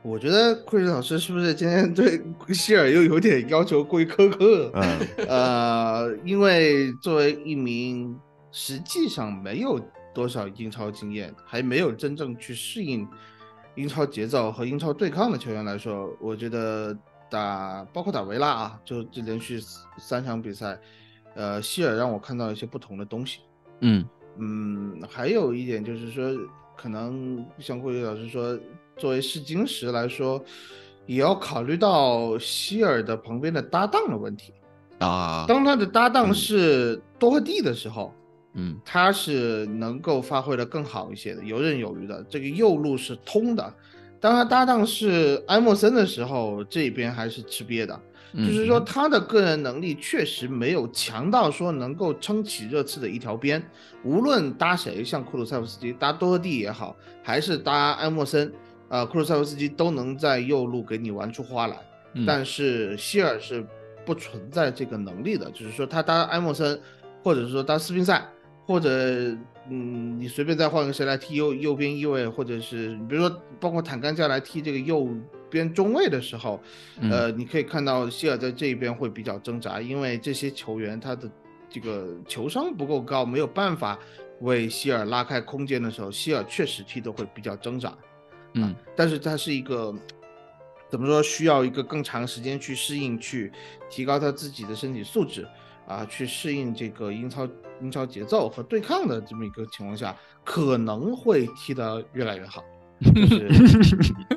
[0.04, 4.70] 我觉得库里老师是不是今天对希尔又有点要求过于苛刻？
[4.74, 8.20] 嗯呃，因为作为一名
[8.52, 9.80] 实际上没有
[10.14, 13.08] 多少英超经验，还没有真正去适应
[13.76, 16.96] 英超节奏和英超对抗的球员来说，我觉得
[17.30, 19.60] 打包括打维拉啊，就这连续
[19.98, 20.78] 三场比赛，
[21.34, 23.40] 呃，希尔让我看到一些不同的东西。
[23.80, 24.06] 嗯
[24.38, 26.30] 嗯，还有一点就是说，
[26.76, 28.60] 可能像顾宇老师说，
[29.04, 30.42] 作为试金石来说，
[31.06, 34.54] 也要考虑到希尔的旁边的搭档的问题
[35.00, 35.44] 啊。
[35.46, 38.14] 当他的搭档是多赫蒂的时候，
[38.54, 43.74] 嗯，他是能够发挥的更好一些的，游刃有余的，这个右路是通的。
[44.22, 48.00] 当他搭档是埃默森的时候，这边还是吃瘪的。
[48.36, 53.62] 就是说，他的个人能力确实没有强到说能够撑起热刺的一条边。
[54.04, 58.52] 无论搭谁，像库鲁塞夫斯基搭多赫蒂也好，还是搭埃默森，
[58.94, 61.76] 呃，库鲁塞夫斯基都能在右路给你玩出花来。
[62.28, 63.66] 但是希尔是
[64.06, 66.80] 不存在这个能力的，就是说他搭埃莫森，
[67.24, 68.24] 或者说搭斯宾塞，
[68.68, 68.90] 或者
[69.68, 75.10] 嗯，你随便再换个谁来踢右右边翼位，或者是比如说包括坦甘加来踢这个右。
[75.50, 76.60] 边中卫的时候，
[77.00, 81.30] 呃，你可以看到希尔在这一边会比较挣扎，因为这些球员他的
[81.70, 84.00] 这个球商不够高，没有办法
[84.42, 87.96] 为希尔拉开空间的时候，希尔确实踢的会比较挣扎。
[88.54, 89.94] 嗯，但是他是一个
[90.90, 93.52] 怎么说，需要一个更长时间去适应，去
[93.90, 95.48] 提高他自己的身体素质
[95.88, 97.48] 啊，去适应这个英超
[97.82, 102.64] 英超节奏和对抗的这么一个情况下，可能会踢得越来越好。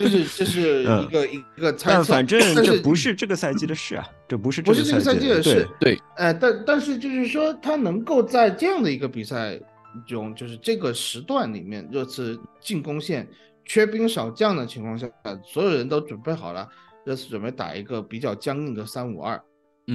[0.01, 9.61] 就是，这是一个一个猜测，但反正这不是这个赛季的事啊，这不是不是这个赛季的事，对，哎，但但是就是说，他能够在这样的一个比赛
[10.05, 13.29] 中，就是这个时段里面，热刺进攻线
[13.67, 15.07] 缺兵少将的情况下，
[15.45, 16.69] 所有人都准备好了，
[17.05, 19.39] 热刺准备打一个比较僵硬的三五二。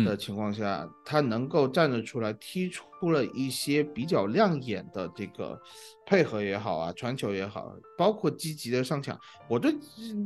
[0.06, 5.62] 的情况下，他能够站得出来，踢出了一些比较亮眼的这个
[6.06, 9.20] 配合也好啊，传球也好，包括积极的上抢。
[9.50, 9.76] 我对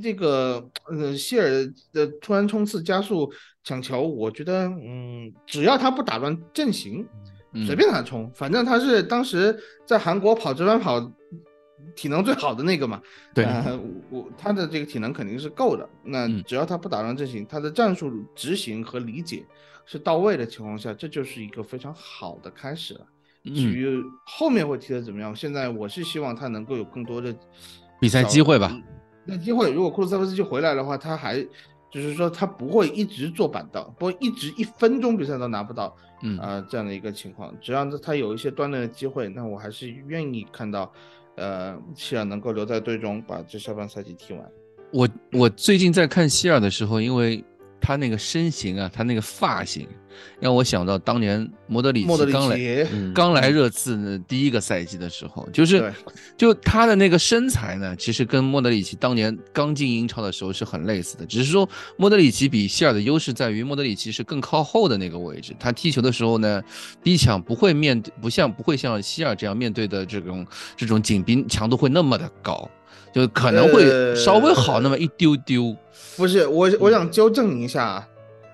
[0.03, 1.49] 这个呃希尔
[1.91, 3.27] 的突然冲刺、加速、
[3.63, 7.03] 抢球，我觉得嗯，只要他不打乱阵型，
[7.65, 11.11] 随便他冲，反正他是当时在韩国跑直班跑。
[11.95, 13.01] 体能最好的那个嘛，
[13.33, 13.45] 对，
[14.09, 15.87] 我他的这个体能肯定是够的。
[16.03, 19.45] 那只要他不打乱阵型，他的战术执行和理解
[19.85, 23.01] 是到位的情况下，这就是一个非常好的开始了。
[23.45, 27.33] 至于后面会踢得怎么样，现在我是希望他能够有更多的
[27.99, 28.75] 比赛机会吧。
[29.23, 31.41] 那机会，如果库鲁塞夫斯基回来的话，他还
[31.91, 37.53] 就是说他不会一直坐板凳，不会一直一分钟比赛都拿不到，嗯啊这样的一个情况。
[37.61, 40.91] 只要他有一些锻炼的机会，那我还是愿意看到。
[41.35, 44.51] 呃，希尔能够留在队中，把这下半赛季踢完。
[44.91, 47.43] 我我最近在看希尔的时候，因为
[47.85, 49.87] 他那个身形啊，他那个发型，
[50.39, 55.93] 让我想到当年莫德里奇刚来刚来热刺第一个赛季的时候，就是
[56.35, 66.59] 就他的那个身材呢，其实跟莫德里奇当年刚进英超的时候是很类似的，只是说莫德里奇比希尔的优势在于莫德里奇是更靠后的那个位置，他踢球的时候呢，
[67.03, 70.43] 逼抢不会面对不像不会像希尔这样面对的这种
[70.75, 72.67] 这种紧逼强度会那么的高，
[73.15, 75.73] 就可能会稍微好那么一丢丢。
[76.17, 78.07] 不是我，我想纠正一下啊，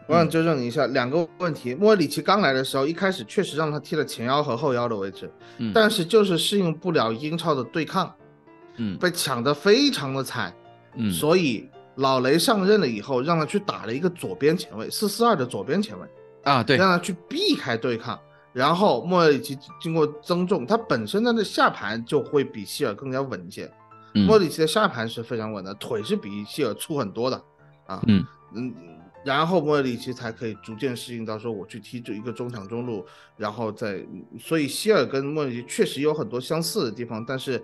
[0.06, 1.74] 我想纠正一下两个问题。
[1.74, 8.14] 莫里奇刚来的时候，一开始确实让他踢了前腰和后腰的位置，嗯，但是就是适应不了英超的对抗，
[8.78, 10.54] 嗯，被抢得非常的惨，
[10.96, 16.08] 嗯，所以老雷上任了以后，让他去打了一个左边前卫，四四二的左边前卫，
[16.44, 18.20] 啊，对，让他去避开对抗，
[18.54, 23.68] 然后莫里奇经过增重，他本身他的下盘就会比希尔更加稳一些，
[24.14, 27.44] 莫里奇的下盘是非常稳的，腿是比希尔粗很多的。
[27.88, 28.74] 啊，嗯嗯，
[29.26, 33.06] 然后莫里奇才可以逐渐适应到说我去踢这一个中场中路，
[33.36, 34.06] 然后再，
[34.40, 37.62] 所以希尔跟莫里奇确实有很多相似的地方，但是，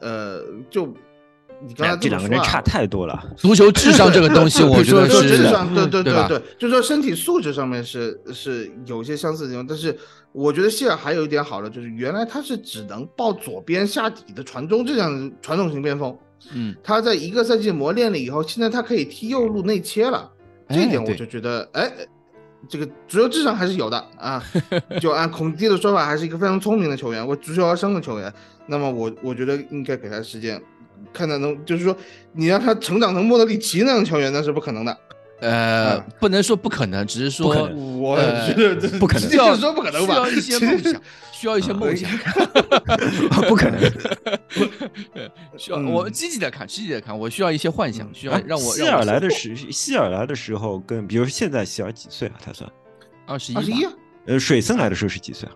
[0.00, 0.92] 呃，就
[1.66, 3.24] 你刚才这两个人差太多了。
[3.36, 9.96] 足球智商这个东西，我觉得是智商，对对对对，就说身体素质上面是是有些相似的地方，但是
[10.32, 16.16] 我觉得希尔还有一点好的就是原来他是只能抱左边下底的传中这样传统型边锋。
[16.52, 20.30] 嗯，他在一个赛季磨练了以后，现在他可以踢右路内切了，
[20.68, 21.90] 这一点我就觉得，哎，
[22.68, 24.42] 这个足球智商还是有的啊。
[25.00, 28.30] 就按孔蒂的说法，还是一个非常聪明的球员，我足球而生的球员。
[28.66, 30.60] 那么我我觉得应该给他时间，
[31.12, 31.96] 看他能，就是说
[32.32, 34.98] 你让他成长成莫德里奇那样的球员，那是不可能的。
[35.40, 38.16] 呃，不能说不可能，只是说我
[38.46, 40.14] 觉得不可能， 需要说不可能吧？
[40.14, 42.10] 需要一些梦想，需要一些梦想，
[43.48, 43.80] 不可能。
[45.58, 48.74] 需要我积极的看，积极的看，我需要一些幻想，需要让我。
[48.74, 52.34] 希尔来的时，希尔来的时候跟，比如现在希尔几岁啊？
[52.42, 52.70] 他算
[53.26, 53.86] 二十一，二十一。
[54.26, 55.52] 呃，水森来的时候是几岁啊？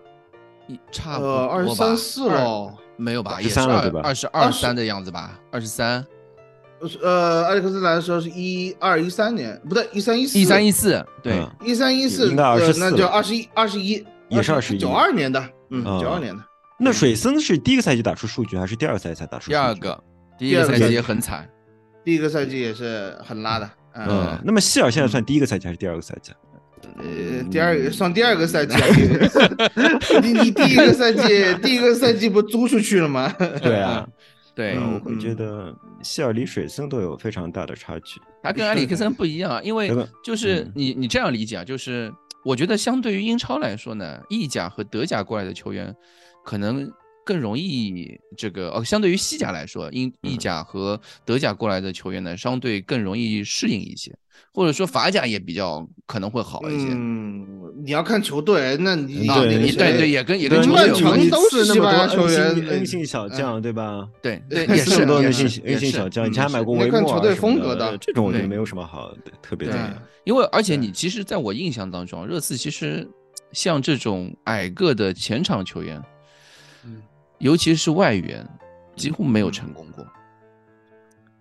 [0.67, 3.33] 一差不多二十三四喽，没有吧？
[3.37, 4.01] 二十三了对吧？
[4.03, 5.39] 二十二三的样子吧？
[5.51, 6.05] 二十三。
[7.03, 16.41] 呃，埃里克斯来的时候是一二一三年，不对，一三一四，一三一四，对，一三一四，应该二十四，那就二十一，二十一，也是二十一，九二年的，嗯，九二年的，
[16.79, 19.51] 那水森是第一个赛季打出数据，还是第二个赛季才打出数据？
[19.51, 20.03] 第二个，
[20.37, 21.49] 第一个赛季也很惨，
[22.05, 23.69] 第一个赛季也是很拉的。
[23.95, 26.31] 嗯，那么希尔现在算第一个赛季还是第二个赛季？
[26.97, 28.75] 呃，第二个算第二个赛季，
[30.21, 33.33] 你你第一个赛季第一个赛季不租出去了吗？
[33.61, 34.07] 对啊，
[34.55, 38.19] 对，我会觉得希尔离水森都有非常大的差距。
[38.43, 39.91] 他跟埃里克森不一样，因为
[40.23, 42.11] 就是你你这样理解啊，就是
[42.43, 45.95] 我觉得相对于英超来说呢，意甲和德甲过来的球员
[46.43, 46.91] 可能。
[47.29, 54.11] 更容易这个哦，相对于西甲来说，英意甲和德甲过来的球员呢，相对更容易适应一些，
[54.51, 56.87] 或者说法甲也比较可能会好一些。
[56.89, 57.45] 嗯，
[57.85, 61.29] 你要看球队，那你你对对也跟也跟球队有关。
[61.29, 64.09] 都是那么多球员，N 姓小将对吧？
[64.23, 70.01] 对对，也是多 N 姓 N 姓小将，以前还买过维莫啊什么的，这种我觉得没有什么好特别的。
[70.23, 73.07] 因为而且你其实在我印象当中，热刺其实
[73.51, 76.01] 像这种矮个的前场球员。
[77.39, 78.45] 尤其是外援，
[78.95, 80.05] 几乎没有成功过，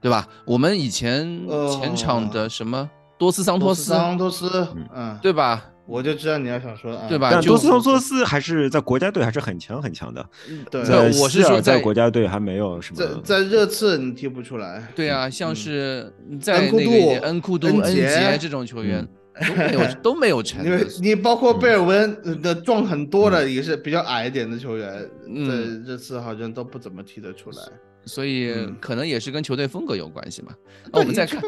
[0.01, 0.27] 对吧？
[0.45, 2.89] 我们以前前场的什么
[3.19, 5.65] 多斯桑托斯，桑托斯，嗯，对吧？
[5.87, 7.31] 我就知道你要想说，对吧？
[7.33, 10.25] 但多斯桑托斯还是在国家队还是很强很强的。
[10.71, 10.83] 对，
[11.21, 14.87] 我是说在国家队还没有什么，在在热刺你踢不出来。
[14.95, 19.07] 对啊，像是在那个恩库杜、恩杰这种球员。
[19.47, 27.63] 都没有 都没有成，因为你包括贝尔温的壮很多的也是比较矮一点的球员，这这次好像都不怎么踢得出来，
[28.05, 30.53] 所以可能也是跟球队风格有关系嘛。
[30.93, 31.41] 那我们再看，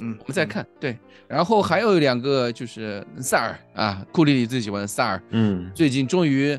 [0.00, 6.58] 嗯，我们再看，对，然后还有两个就是萨尔啊，库里里最喜欢的萨尔，嗯，最近终于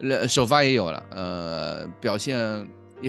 [0.00, 2.38] 呃首发也有了，呃，表现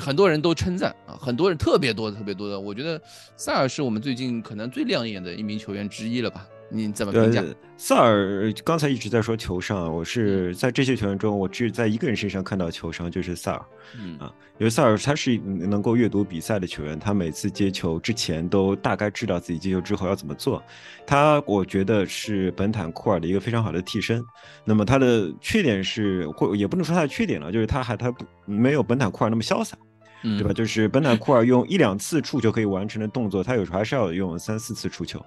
[0.01, 2.99] 很多人都称赞啊，很多人特别多特别多的，我觉得
[3.37, 6.47] 萨尔是我们最近可能最亮眼的一名球员之一了吧。
[6.69, 7.43] 你怎么评价
[7.77, 8.51] 萨尔？
[8.63, 13.65] 刚才一直在说球商，我是在这些球员中，我只在一个人身上看到球商，就是萨尔。
[13.99, 20.61] 嗯啊，因为萨尔他是能够阅读比赛的球员，他每次接球之前都大概知道自己接球之后要怎么做。
[21.05, 24.23] 他我觉得是本坦库尔的一个非常好的替身。
[24.63, 29.77] 那么他的缺点是，或也不能说他的缺点了，就是他还他不没有本坦库尔那么潇洒。
[30.37, 30.51] 对吧？
[30.51, 35.23] 就是本坦库尔用一两次触球可以完成的动作，他有时候还是要用三四次触球。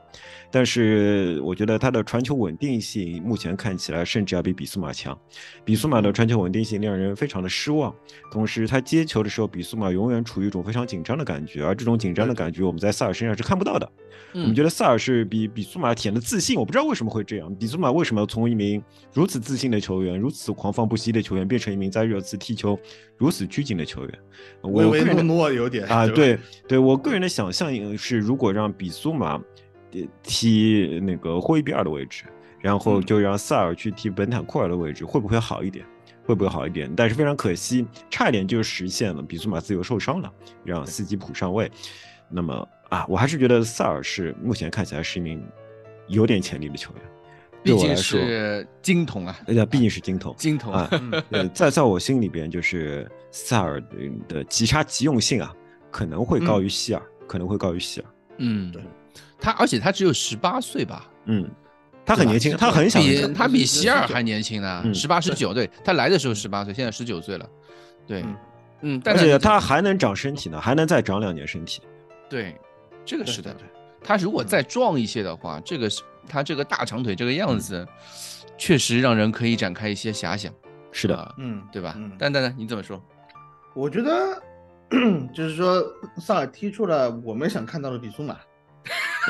[0.50, 5.16] 但是我觉得他的传球稳定性目前看起来甚至要比比苏马强。
[5.64, 7.94] 比苏马的传球稳定性让人非常的失望。
[8.32, 13.90] 同时他接球的时候，比苏马永远处于一种非常紧张的感觉，而这种紧张的感觉我们在萨尔身上是看不到的。
[14.34, 17.54] 我们觉得萨尔是比比苏马体现的自信，我不知道为什么会这样。
[17.54, 18.82] 比苏马为什么从一名
[19.12, 22.78] 如此自信的球员，如此狂放不羁的球员，变成一名在热刺踢球
[23.18, 24.18] 如此拘谨的球员？
[24.62, 24.70] 我。
[24.70, 29.38] 唯唯诺诺有点啊，对对，我个人的想象是，如果让比苏马
[30.22, 32.24] 踢那个霍伊比尔的位置，
[32.60, 35.84] 然后就让萨尔去踢本坦库尔的位置，会不会好一点？
[36.24, 36.92] 会不会好一点？
[36.94, 41.70] 但是非常可惜，差一点就实现了，比苏马自由受伤了，让斯基普上位。
[42.28, 45.42] 那么啊，我还是觉得萨尔是目前看起来是一名
[46.06, 47.02] 有点潜力的球员。
[47.74, 50.90] 毕竟是金童啊，哎呀，毕竟是金童，金童啊，
[51.52, 53.82] 在在我心里边，就是萨尔
[54.26, 55.54] 的急差急用性啊，
[55.90, 58.06] 可能会高于希尔，可能会高于希尔。
[58.38, 58.82] 嗯，对，
[59.40, 61.10] 他而且他只有十八岁吧？
[61.26, 61.48] 嗯，
[62.06, 63.00] 他很年轻，他很小，
[63.34, 67.48] 他比希尔还年轻呢，十八十九，对他来的时候十八岁，现在十九岁了。
[68.06, 68.24] 对，
[68.80, 71.82] 嗯，而且他还能长身体呢，还能再长两年身体。
[72.30, 72.56] 对，
[73.04, 73.54] 这个是的，
[74.02, 76.02] 他如果再壮一些的话，这个是。
[76.28, 77.86] 他这个大长腿这个样子，
[78.56, 80.52] 确实让人可以展开一些遐想。
[80.90, 81.96] 是的，嗯，对吧？
[82.18, 82.54] 蛋蛋呢？
[82.56, 83.02] 你怎么说？
[83.74, 84.42] 我觉得
[85.34, 85.84] 就是说，
[86.16, 88.36] 萨尔踢出了我们想看到的比苏马。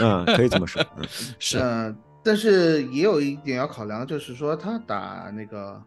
[0.00, 0.82] 嗯，可以这么说。
[1.40, 1.58] 是。
[1.58, 5.82] 嗯，但是也有一点要考量，就是说他打那个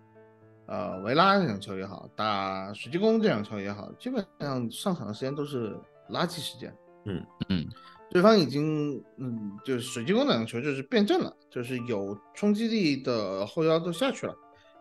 [0.67, 5.73] 呃维拉这场球也好，打水晶宫这场球也好，基本上上场的时间都是
[6.09, 6.71] 垃圾时间。
[7.05, 7.65] 嗯嗯。
[8.11, 14.35] 对方已经，嗯，就是水晶宫两个球就是变阵了，就是有冲击力的后腰都下去了，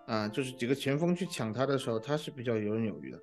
[0.06, 3.18] 啊，就是几个前锋去抢他的时候，他是比较游刃有余的，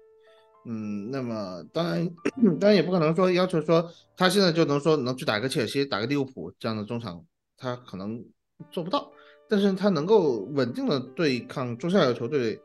[0.66, 2.10] 嗯，那么当然，
[2.58, 3.86] 当然也不可能说要求说
[4.16, 7.22] 他现在就能说能去打个切尔西、打个利物浦这样的中场，
[7.58, 8.24] 他可能
[8.72, 9.12] 做不到，
[9.49, 12.58] 但是他能够稳定的对抗中下游球队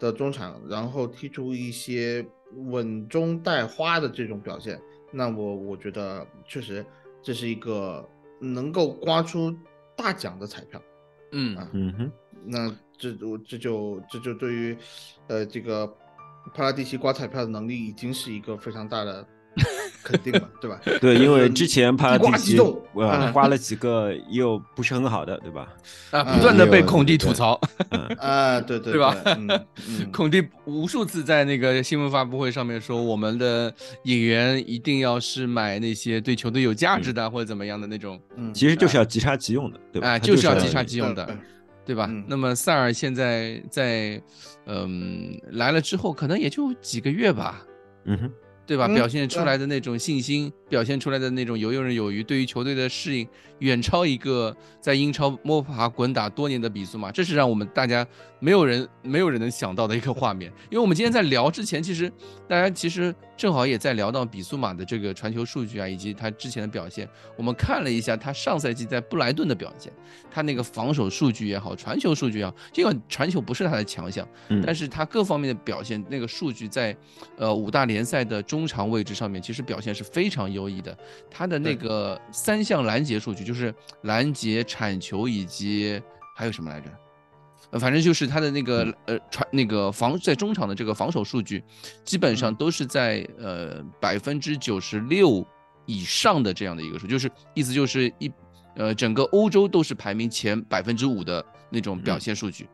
[0.00, 2.26] 的中场，然后踢出一些
[2.70, 4.80] 稳中带花的这种表现。
[5.10, 6.84] 那我我觉得确实
[7.22, 8.06] 这是一个
[8.40, 9.54] 能够刮出
[9.96, 10.82] 大奖的彩票，
[11.32, 11.56] 嗯。
[11.56, 12.12] 啊嗯哼，
[12.44, 14.76] 那这我这就这就对于
[15.28, 15.86] 呃这个
[16.54, 19.26] 帕拉蒂奇刮彩票的能力已经是一个非常大的
[20.02, 20.80] 肯定嘛， 对吧？
[21.00, 22.58] 对，因为之前帕拉蒂奇
[22.94, 25.68] 呃花了几个又不是很好的，对吧？
[26.10, 27.60] 啊，不断的被孔蒂吐槽，
[28.18, 29.16] 啊，对对对吧？
[29.26, 29.48] 嗯
[30.12, 33.72] 孔蒂无数次在那个新闻发布会上面说，我们的
[34.04, 40.08] 演员一定要是买那些对球队有价值的或者怎么样的那种，嗯，其实就是要即插即用的，对吧？
[40.08, 41.36] 哎，就是要即插即用的，
[41.84, 42.06] 对吧？
[42.10, 44.20] 嗯那么塞尔现在在，
[44.66, 47.64] 嗯，来了之后可能也就几个月吧，
[48.04, 48.32] 嗯哼。
[48.68, 48.86] 对吧？
[48.86, 53.26] 嗯表现出来的那种信心，表现出来的那种游刃有余，对于球队的适应，
[53.60, 58.06] 远超一个在英超摸爬滚打多年的比苏马，这是让我们大家
[58.40, 60.52] 没有人没有人能想到的一个画面。
[60.70, 62.12] 因为我们今天在聊之前，其实
[62.46, 67.08] 大家其实正好也在聊到比苏马的这个传球数据啊，以及他之前的表现。
[67.36, 69.92] 我们看了一下他上赛季在布莱顿的表现，
[70.28, 76.94] 他那个防守数据也好，传球数据也好，尽管传球不是他的强项，嗯但是他各方面的表现，那个数据在
[77.36, 80.98] 呃五大联赛的中场位置上面，其实表现是非常优异的。
[81.30, 83.72] 他的那个三项拦截数据，就是
[84.02, 86.02] 拦截、铲球以及
[86.34, 86.90] 还有什么来着？
[87.70, 91.62] 呃，反正就是他的那个呃传那个防在中场的这个防守数据，
[92.04, 95.46] 基本上嗯都是在呃百分之九十六
[95.86, 98.30] 以上的这样的一个数，就是意思就是一
[98.74, 102.66] 呃整个欧洲都是排名前百分之五的那种表现数据。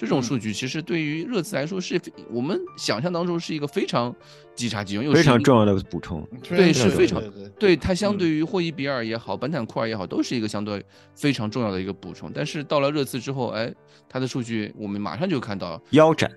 [0.00, 4.14] 这种嗯数据其实对于热刺来说是非我们想象当中是一个非常
[4.54, 6.26] 即插即用，又非常重要的补充。
[6.42, 7.22] 对是非常
[7.58, 10.82] 对它相嗯对于霍伊比尔也好，本坦库尔也好，都是一个相对
[11.14, 12.32] 非常重要的一个补充。
[12.34, 13.70] 但是到了热刺之后，哎，
[14.08, 16.30] 他的数据我们马上就看到，腰斩，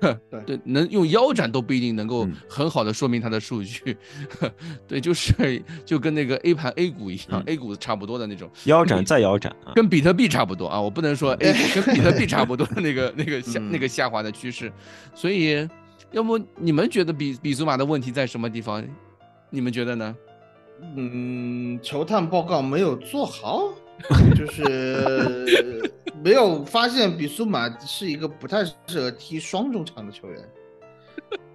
[0.46, 3.96] 对，能用腰斩都不一定能够嗯很好的说明它的数据。
[4.88, 9.72] 对，就是就跟那个 A 盘 A 股一样、嗯 a 股差不多的那种，腰斩再腰斩啊！
[9.74, 14.72] 跟比特币差不多啊，我不能说 A 股跟比特币差不多的那个 那个下嗯那个下滑的趋势，
[15.14, 15.68] 所以
[16.12, 18.84] 要不你们觉得比比祖马的问题在什么地方？
[19.50, 20.16] 你们觉得呢？
[20.96, 23.62] 嗯，球探报告没有做好，
[24.34, 25.90] 就是
[26.22, 30.48] 没有发现比苏马是一个不太适合踢双中场的球员，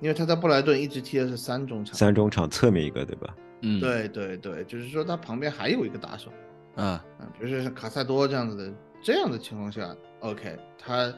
[0.01, 1.93] 因为他在布莱顿一直踢的是三中场。
[1.95, 3.35] 三中场侧面一个，对吧？
[3.61, 6.31] 嗯，，对对对，就是说他旁边还有一个打手，
[6.75, 8.73] 啊，啊，比如说像卡塞多这样子的，
[9.03, 11.13] 这样的情况下，OK，他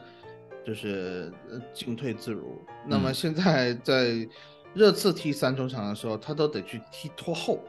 [0.66, 2.60] 就是呃进退自如。
[2.86, 4.28] 那么嗯现在在
[4.74, 7.60] 热刺踢三中场的时候，他都得去踢拖后。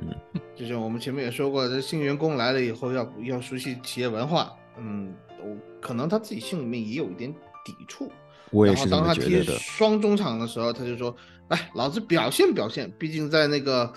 [0.00, 7.32] 嗯，就是我们前面也说过，这新员工来了以后要要熟悉企业文化，嗯，我可能他自己心里面也有一点
[7.64, 8.04] 抵触。
[8.04, 9.42] 然后我也是这当他踢。
[9.44, 11.14] 双中场的时候，他就说
[11.48, 13.92] ：“来，老子表现表现。”毕竟在那个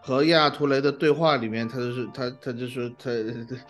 [0.00, 3.10] 和亚亚图雷的对话里面，他就是他他就说他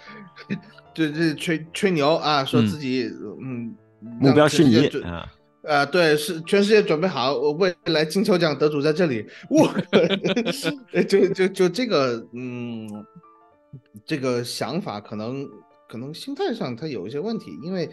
[0.93, 3.11] 对对吹吹牛啊，说自己
[3.41, 4.91] 嗯目标是你
[5.67, 9.69] 啊，啊，对，是全世界准备好，我未来金球奖得主在这里，我
[11.09, 12.89] 就就就这个嗯，
[14.05, 15.47] 这个想法可能
[15.89, 17.89] 可能心态上他有一些问题，因为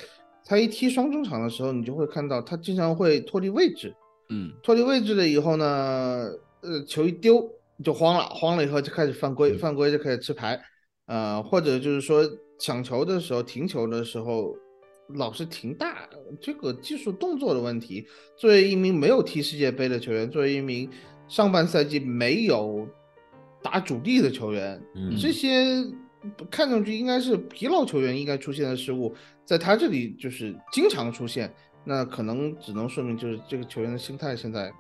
[0.46, 3.94] 他一踢双中场的时候，你就会看到他经常会脱离位置，
[4.30, 4.52] 嗯。
[4.62, 6.30] 脱离位置了以后呢，
[6.62, 7.50] 呃，球一丢
[7.84, 9.58] 就慌了，慌了以后就开始犯规，嗯。
[9.58, 10.62] 犯规就开始吃牌，
[11.08, 12.24] 呃，或者就是说
[12.60, 14.56] 抢球的时候、停球的时候
[15.16, 16.08] 老是停大，
[16.42, 18.06] 这个技术动作的问题。
[18.38, 20.90] 作为一名没有踢世界杯的球员，作为一名
[21.28, 22.88] 上半赛季没有
[23.62, 25.86] 打主力的球员，嗯这些
[26.50, 29.14] 看上去应该是疲劳球员应该出现的失误，
[29.46, 31.54] 在他这里就是经常出现。
[31.86, 34.72] 那可能只能说明就是这个球员的心态现在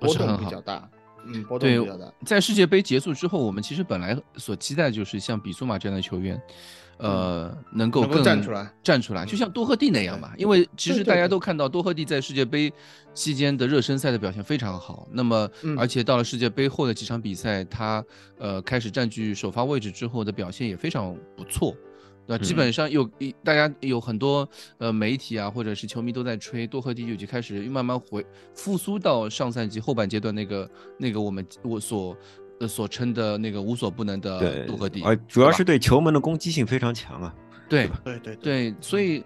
[0.00, 0.88] 波动比较大，
[1.26, 2.10] 嗯，波动比较大。
[2.24, 6.40] 在世界杯结束之后，我们其实本来所期待就是像比苏马这样的球员，
[6.98, 10.22] 呃，能够更站出来，站出来，就像多赫蒂那样对。
[10.22, 10.34] 吧。
[10.38, 12.72] 因为其实大家都看到多赫蒂在世界杯
[13.12, 15.78] 期间的热身赛的表现非常好，那么嗯。
[15.78, 18.04] 而且到了世界杯后的几场比赛，他
[18.38, 21.74] 呃开始占据首发位置之后的表现也非常不错。
[22.28, 32.16] 那基嗯本上有一大家有很多呃媒体啊，或者是球迷都在吹多赫蒂就已经开始慢慢回复苏到上赛季后半阶段那个那个我们我所
[32.60, 37.34] 呃所称的那个无所不能的对多赫蒂，而主要是对球门的攻击性非常强啊。
[37.68, 39.24] 对对对对，所以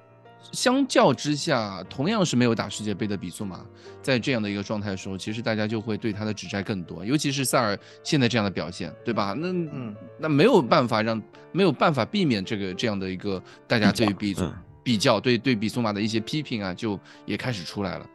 [0.52, 3.64] 相较之下，同样是没有打世界杯的比苏马，
[4.02, 9.34] 在这样的一个状态的时候，其实大家就会对他的指摘更多，尤其是塞尔现在这样的表现，对吧？
[9.36, 11.22] 那嗯那没有办法让
[11.52, 14.34] 没有办法避免这个这样的一个大家对于比
[14.82, 18.06] 比较对对比苏马的一些批评啊，就也开始出来了。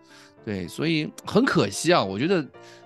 [0.43, 2.45] 对，所以很可惜啊，我觉得，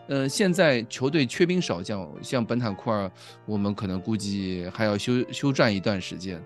[0.10, 3.10] 呃，现在球队缺兵少将，像本坦库尔，
[3.45, 6.43] 我们可能估计还要休休战一段时间。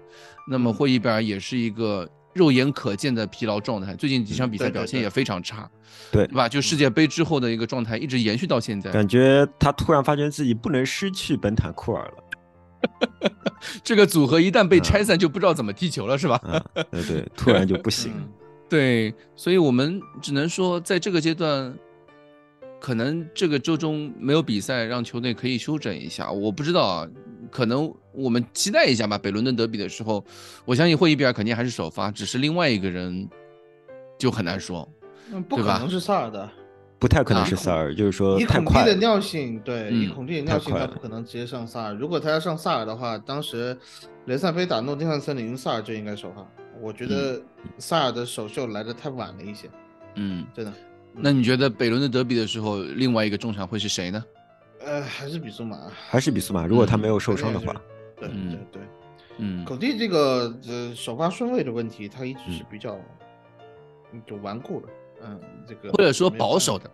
[0.49, 5.69] 那么嗯霍伊贝尔也是一个肉眼可见的疲劳状态，最近几场比赛表现也非常差，
[6.11, 6.49] 对对吧？
[6.49, 13.31] 就世界杯之后的一个状态一直延续到现在，感觉他突然发现自己不能失去本坦库尔了。
[13.81, 16.35] 这个组合一旦被嗯拆散，就不知道怎么踢球了，是吧？
[16.43, 16.61] 啊，
[16.91, 18.11] 对对，突然就不行。
[18.17, 18.29] 嗯
[18.69, 21.71] 对，所以我们只能说，在这个阶段，
[22.83, 26.29] 可能这个周中没有比赛，让球队可以休整一下。
[26.29, 27.07] 我不知道啊，
[27.49, 29.17] 可能我们期待一下吧。
[29.17, 30.21] 北伦敦德比的时候，
[30.65, 33.25] 我相信霍伊比尔肯定还是首发，只是另外一个人
[34.19, 34.85] 就很难说。
[35.31, 36.49] 嗯，不可能是萨尔的。
[36.99, 38.63] 不太可能啊是萨尔，就是说以太快了。
[38.63, 41.93] 孔蒂的尿性，对，以嗯孔蒂的尿性，他不可能直接上萨尔。
[41.93, 43.77] 如果他要上萨尔的话，当时
[44.25, 46.45] 雷赛菲打诺丁汉森林，萨尔就应该首发。
[46.81, 47.41] 我觉得
[47.77, 49.69] 萨尔的首秀来的太晚了一些，
[50.15, 50.73] 嗯，真的。
[51.15, 54.23] 那你觉得北伦敦德比的时候，另外一个中场会是谁呢？
[54.85, 55.77] 呃，还是比苏马，
[56.09, 56.99] 还是比苏马，如果他嗯。
[56.99, 57.73] 没有受伤的话，
[58.19, 58.51] 对嗯。
[58.51, 58.81] 对对。
[59.37, 62.57] 嗯，狗弟这个呃首发顺位的问题，他一直嗯。
[62.57, 62.97] 是比较
[64.11, 64.87] 嗯就顽固的，
[65.23, 66.89] 嗯，这个或者说保守的，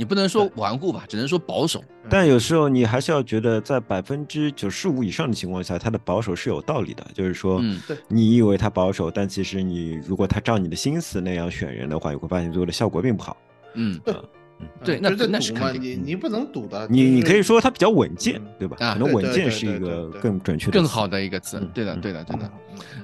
[0.00, 1.84] 你不能说顽固吧，只能说保守。
[2.08, 7.06] 但有时候你还是要觉得，在百分之九十五以上的情况下，他的保守是有道理的。
[7.12, 13.36] 就是说嗯，对你以为他保守，但其实你如果他照你的心思那样选人的话，你会发现最后的效果并不好。
[13.74, 14.20] 嗯，对啊
[14.60, 16.88] 嗯对那那是，肯定你你不能赌的。
[16.88, 18.78] 你你可以说他比较稳健嗯，对吧？
[18.80, 21.06] 啊可能稳健是一个更准确的、更好。
[21.06, 21.70] 的一个词嗯。
[21.74, 22.50] 对的，嗯对的，对的。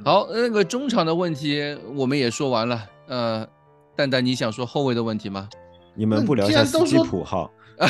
[0.03, 2.83] 好，那个中场的问题我们也说完了。
[3.07, 3.47] 呃，
[3.95, 5.47] 蛋蛋，你想说后卫的问题吗？
[5.97, 7.51] 你们不聊一既下斯基普哈？
[7.79, 7.87] 呃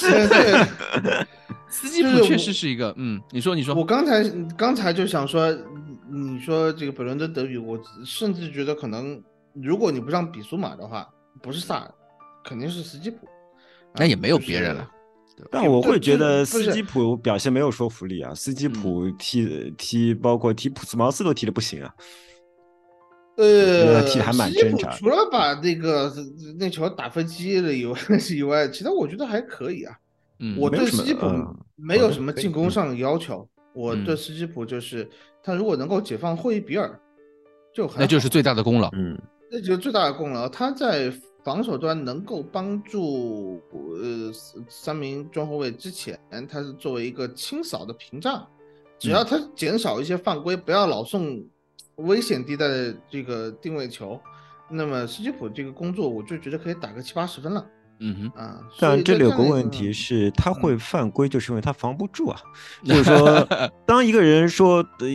[0.00, 0.28] 对
[1.02, 1.26] 对
[1.68, 4.22] 斯基就是我普确实是一个，嗯，你说，你说，我刚才
[4.56, 5.50] 刚才就想说，
[6.10, 9.22] 你说这个本伦敦德比，我甚至觉得可能，
[9.54, 11.08] 如果你不让比苏马的话，
[11.40, 11.94] 不是萨尔，
[12.44, 13.26] 肯定是斯基普。
[13.94, 14.88] 那也没有别人了。
[15.50, 21.94] 但我会觉得斯基普表现没有说服力啊，斯基普踢踢包括踢普斯茅斯都踢的不行啊。
[23.36, 24.04] 呃，
[24.98, 26.12] 除了把那个
[26.58, 27.98] 那球打飞机了以外
[28.30, 29.96] 以外，其他我觉得还可以啊。
[30.38, 35.08] 嗯，我对斯基普嗯没有什么进攻嗯上的要求，我对嗯斯基普就是
[35.42, 37.00] 他如果能够解放霍伊比尔，
[37.72, 38.90] 就很那就是最大的功劳。
[38.92, 39.18] 嗯，
[39.50, 40.48] 那就是最大的功劳。
[40.48, 41.12] 他在
[41.42, 44.30] 防守端能够帮助呃
[44.68, 46.18] 三名中后卫之前，
[46.48, 48.46] 他是作为一个清扫的屏障，
[48.98, 51.42] 只要他减少一些犯规，不要老送
[51.96, 54.20] 危险地带的这个定位球，
[54.70, 57.66] 那么斯基普这个工作我就觉得可以打个七八十分了
[58.04, 58.60] 嗯哼，啊。
[58.80, 62.40] 但这里有个问题是，他嗯会犯规，就是因为他防不住啊。
[62.82, 63.46] 就是说，
[63.86, 65.06] 当一个人说呃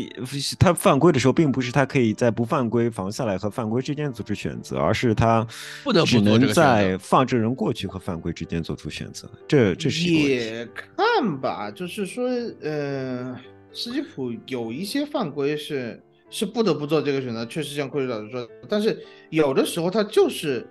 [0.58, 5.46] 他犯规的时候，并不是他可以在不犯规防下来和犯规之间做出选择，而是他
[5.84, 9.30] 不得不只能在放这人过去和犯规之间做出选择。
[9.48, 10.30] 这这是一个。
[10.30, 10.96] 也看
[11.42, 12.30] 吧，就是说，
[12.62, 13.38] 呃，
[13.74, 18.98] 斯基普有一些犯规是是不得不做这个选择，确实像库里老师说的，但是
[19.30, 20.68] 有的时候他就是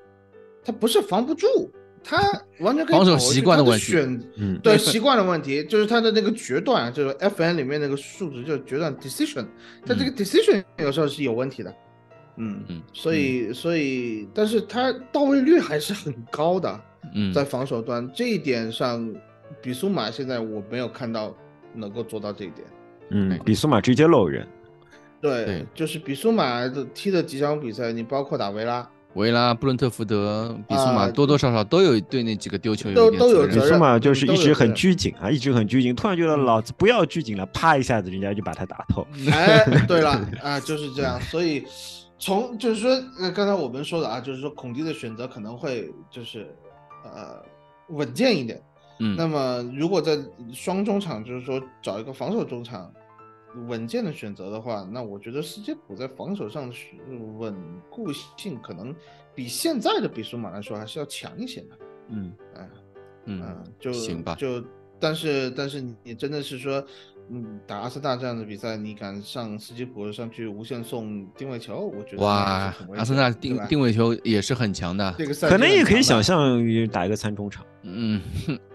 [0.65, 1.47] 他不是防不住，
[2.05, 2.19] 他
[2.61, 9.47] 完全可以防守习惯的问题选嗯，对习惯的问题，就是他的那个决断，就是 FN 里面那个数值就是决断 decision，
[9.85, 11.75] 他这个 decision 有时候是有问题的，
[12.37, 16.81] 嗯嗯所以所以，但是他到位率还是很高的，
[17.15, 19.11] 嗯，在防守端这一点上，
[19.63, 21.35] 比苏马现在我没有看到
[21.75, 22.67] 能够做到这一点。
[23.11, 24.47] 嗯，比苏马直接漏人。
[25.21, 39.07] 对，对就是比苏马的踢的几场比赛，你包括打维拉，维拉、布伦特福德、比苏马啊多多少少都有对那几个丢球都有点责任比都有责任苏马就是一直很拘谨啊，一直很拘谨，突然觉得嗯老子不要拘谨了，啪一下子人家就把他打透。
[39.33, 40.11] 哎，对了
[40.43, 41.21] 啊，就是这样。
[41.23, 41.65] 所以
[42.19, 42.91] 从就是说，
[43.21, 46.47] 呃，刚才我们说的啊，就是说孔蒂的选择可能会就是
[47.05, 47.43] 呃
[47.89, 48.61] 稳健一点。
[48.99, 50.19] 嗯，那么如果在
[50.55, 52.91] 双中场，就是说找一个防守中场
[53.67, 56.77] 稳健的选择的话，那我觉得斯基普在防守上的
[57.39, 57.55] 稳
[57.91, 58.95] 固性可能
[59.35, 61.79] 比现在的比苏马来说还是要强一些的。
[62.09, 62.71] 嗯哎
[63.25, 64.63] 嗯嗯，就行吧，就
[65.01, 66.85] 但是但是你真的是说，
[67.29, 78.21] 嗯，打阿森纳这样的比赛，你敢上斯基普上去无限送定位球，我觉得哇，阿森纳定定位位球也是很强的，这个赛可能也可以想，象于打一个三中场，嗯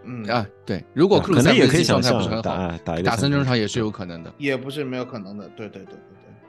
[0.03, 4.33] 嗯啊，对，如果克鲁可能也可以塞维奇状想态不是很好，象打打一个打三中中场也是有可能的。
[4.37, 5.97] 也不是没有可能的，对对对对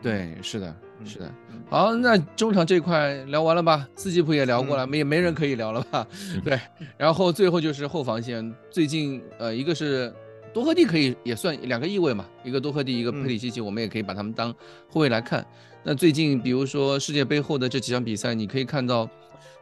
[0.03, 1.33] 对，对是的，嗯是的。
[1.53, 3.89] 嗯好，那中场这块聊完了吧？
[3.97, 6.07] 斯基普也聊过了，嗯没也没人可以聊了吧？
[6.45, 6.59] 对，
[6.99, 10.13] 然后最后就是后防线，最近呃，一个是
[10.53, 14.55] 多赫蒂可以也算两个翼位嘛，一个多赫蒂，一个佩里西奇，我们也可以把他们当
[14.89, 15.47] 后卫来看。
[15.83, 19.09] 那最近比如说世界杯后的这几场比赛，你可以看到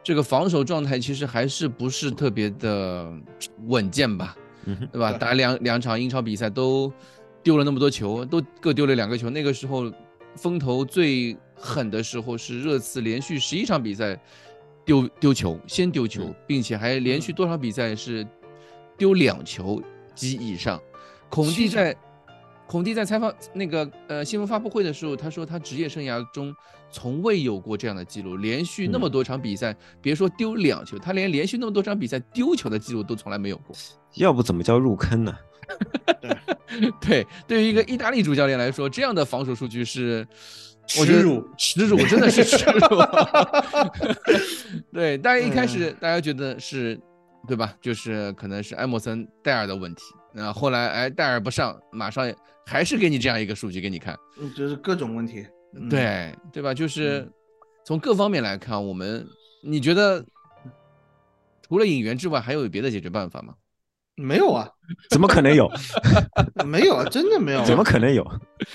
[0.03, 3.11] 这个防守状态其实还是不是特别的
[3.67, 4.35] 稳健吧，
[4.91, 5.13] 对吧？
[5.13, 6.91] 打两两场英超比赛都
[7.41, 9.91] 丢了那么多球，都各丢了两个球，那个时候
[10.35, 14.19] 风头最狠的时候是热刺连续十一场比赛
[14.85, 18.27] 丢丢球，先丢球，并且还连续多少比赛是
[18.97, 19.81] 丢两球
[20.21, 20.79] 及以上。
[21.29, 21.95] 孔蒂在
[22.67, 26.55] 孔蒂在采访那个呃新闻发布会的时候，他说他职业生涯中
[26.91, 33.75] 从未有过这样的记录，连续那么多场比赛，别说丢两球，他连连续那么多场比赛丢球的记录都从来没有过。
[34.15, 35.35] 要不怎么叫入坑呢？
[36.21, 36.37] 对
[37.01, 40.25] 对，对于一个意大利主教练来说，这样的防守数据是
[40.87, 42.79] 耻辱，耻辱，真的是耻辱。
[44.91, 46.99] 对，大家一开始大家觉得是，
[47.47, 47.75] 对吧？
[47.81, 50.03] 就是可能是埃默森戴尔的问题。
[50.33, 52.33] 那后来哎，戴尔不上，马上
[52.65, 55.45] 还是给你这样一个数据给你看，嗯，就是各种问题，
[55.89, 56.73] 对对吧？
[56.73, 57.29] 就是
[57.85, 59.27] 从各方面来看，我们
[59.61, 60.23] 你觉得
[61.67, 63.53] 除了引援之外，还有别的解决办法吗？
[64.15, 64.69] 没有啊，
[65.09, 65.69] 怎么可能有？
[66.65, 68.23] 没有啊，真的没有， 怎么可能有？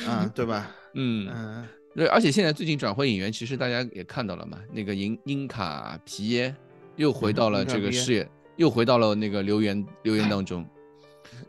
[0.07, 0.71] 啊，对吧？
[0.95, 6.55] 嗯嗯，对，而且现在最近转会引援，其实大家也看到了嘛，那个英英卡皮耶
[6.97, 10.66] 又回到了这个视野，又回到了那个留言留言当中。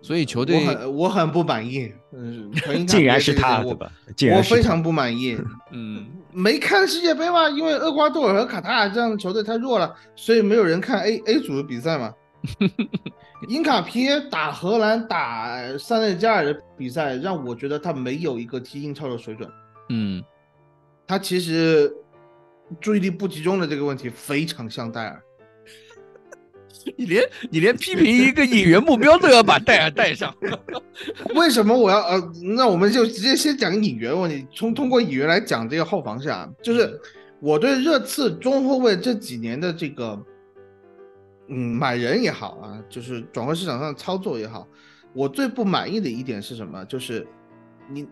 [0.02, 2.52] 所以球队，我很我很不满意，嗯，
[2.86, 3.92] 竟然是他，对吧？
[4.36, 5.38] 我非常不满意，
[5.72, 7.50] 嗯，没看世界杯吗？
[7.50, 12.14] 因为厄瓜多尔和卡塔尔这样的球队太弱了，所以没有人看 A A 组的比赛嘛。
[13.50, 19.50] 英卡皮耶打荷兰打塞内加尔的比赛，让我觉得他没有一个踢英超的水准。
[19.90, 20.24] 嗯，
[21.06, 21.92] 他其实
[22.80, 25.22] 注意力不集中的这个问题非常像戴尔。
[26.96, 30.34] 你连你连批评一个引援目标都要把 戴尔带上，
[31.36, 32.32] 为什么我要呃？
[32.56, 37.00] 那我们就直接先讲引援问题，从通过引援来讲这个后防线啊，就是
[37.40, 40.18] 我对热刺中后卫这几年的这个，
[41.50, 44.68] 嗯，买人也好啊，就是转会市场上操作也好，
[45.14, 46.86] 我最不满意的一点是什么？
[46.86, 47.28] 就是
[47.90, 48.08] 你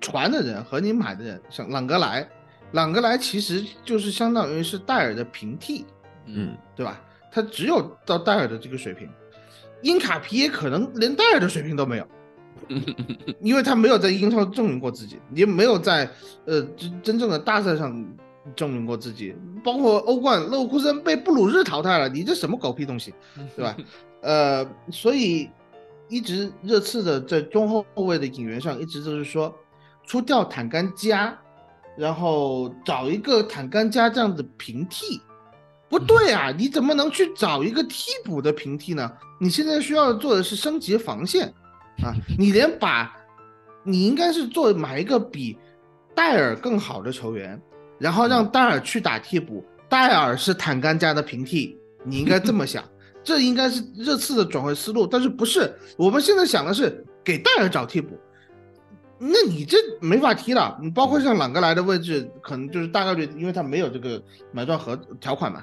[0.00, 2.28] 传的人和你买的人，像朗格莱，
[2.72, 5.84] 朗格莱其实就是相当于是戴尔的平替，
[6.26, 7.00] 嗯，对吧？
[7.34, 9.10] 他只有到戴尔的这个水平，
[9.82, 12.06] 英卡皮耶可能连戴尔的水平都没有，
[13.42, 16.08] 因为他没有在英超证明过自己，也没有在
[16.44, 18.06] 呃真真正的大赛上
[18.54, 23.12] 证明过自己，包括欧冠，勒沃库森被布鲁日淘汰了，你这什么狗屁东西，
[23.56, 23.76] 对吧？
[24.22, 25.50] 呃，所以
[26.08, 29.52] 一直热刺的在中后卫的引援上，一直都是说
[30.06, 31.36] 出掉坦甘加，
[31.98, 35.20] 然后找一个坦甘加这样的平替。
[35.94, 36.52] 不对啊！
[36.58, 39.08] 你怎么能去找一个替补的平替呢？
[39.38, 41.46] 你现在需要做的是升级防线
[42.02, 42.10] 啊！
[42.36, 43.14] 你连把，
[43.84, 45.56] 你应该是做买一个比
[46.12, 47.62] 戴尔更好的球员，
[47.96, 52.82] 然后让戴尔去打替补，戴尔是坦甘加的平替，你应该这么想，
[53.22, 55.06] 这应该是热刺的转会思路。
[55.06, 55.72] 但是不是？
[55.96, 58.18] 我们现在想的是给戴尔找替补，
[59.20, 60.76] 那你这没法踢了。
[60.82, 64.20] 你包括像朗格莱的位置，可能就是大概率，因为他没有这个
[64.50, 65.62] 买断合条款嘛。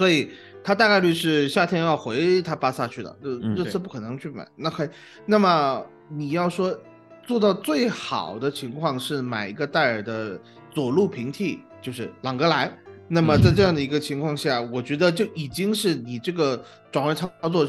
[0.00, 0.30] 所以
[0.64, 4.48] 他大概率是夏天要回他巴萨去的，热热刺不可能去买。
[4.56, 4.88] 那还，
[5.26, 6.74] 那么你要说
[7.22, 10.40] 做到最好的情况是买一个戴尔的
[10.70, 12.72] 左路平替，就是朗格莱。
[13.08, 17.68] 那么在这样的一个情况下，我觉得就已经是你这个转会操作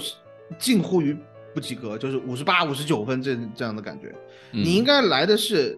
[0.57, 1.13] 近乎于
[1.53, 4.15] 不及格，就是五十八、五十九分这这样的感觉。
[4.51, 5.77] 你应该来的是，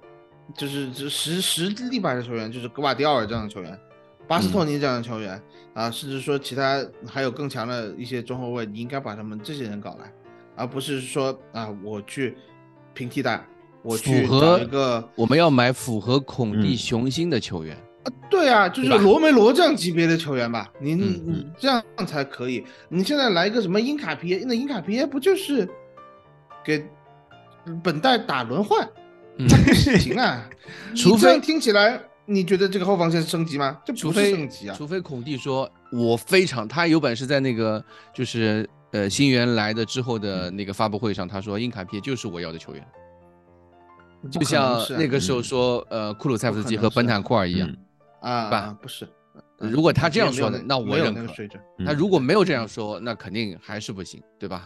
[0.55, 3.79] 就是实实力派的球员，就是格瓦迪奥尔这样的球员。
[4.27, 5.41] 巴斯托尼这样的球员
[5.73, 10.11] 啊，甚至说其他还有更强的一些中后卫，你应该把他们这些人搞来，
[10.55, 12.35] 而不是说啊，我去
[12.93, 13.45] 平替代，
[13.81, 22.63] 我去找一个我们要买符合孔蒂雄心的球员啊，对啊，就是罗梅罗这样级别的球员吧，你你这样才可以。
[22.89, 25.67] 你现在来一个什么英卡皮耶，那英卡皮耶不就是
[26.63, 26.85] 给
[27.83, 28.87] 本代打轮换？
[29.37, 30.47] 嗯行啊，
[30.95, 31.99] 除非听起来。
[32.25, 33.77] 你觉得这个后防线是升级吗？
[33.83, 34.75] 这不是升级啊！
[34.77, 42.87] 除非孔蒂说，我非常，他有本事在那个就是呃新援来的之后的那个发布会上，他说英卡皮就是我要的球员，
[44.31, 47.69] 就像那个时候说呃库鲁塞夫斯基和本坦库尔一样
[48.21, 48.77] 啊，吧？
[48.81, 49.05] 不是，
[49.57, 51.33] 如果他这样说的，那我认可。
[51.85, 54.65] 他如果没有这样说，那肯定还是不行，对吧？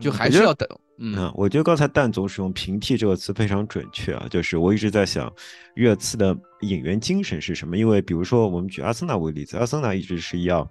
[0.00, 0.68] 就还是要等。
[0.98, 5.32] 嗯，我觉得刚才蛋总使用“平替”这个词非常准确啊，就是我一直在想，
[5.74, 7.76] 热刺的引援精神是什么？
[7.76, 10.70] 因为比如说我们举阿森纳为例子，阿森纳一直是要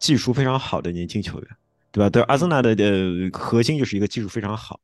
[0.00, 1.48] 技术非常好的年轻球员，
[1.92, 2.10] 对吧？
[2.10, 4.80] 对，阿森纳的呃核心就是一个技术非常好。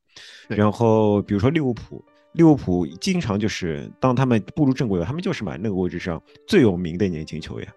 [0.47, 7.69] 然后比如说利物浦，利物浦经常就是当他们步入正轨了，他们就是买那个位置上最有名的年轻球员。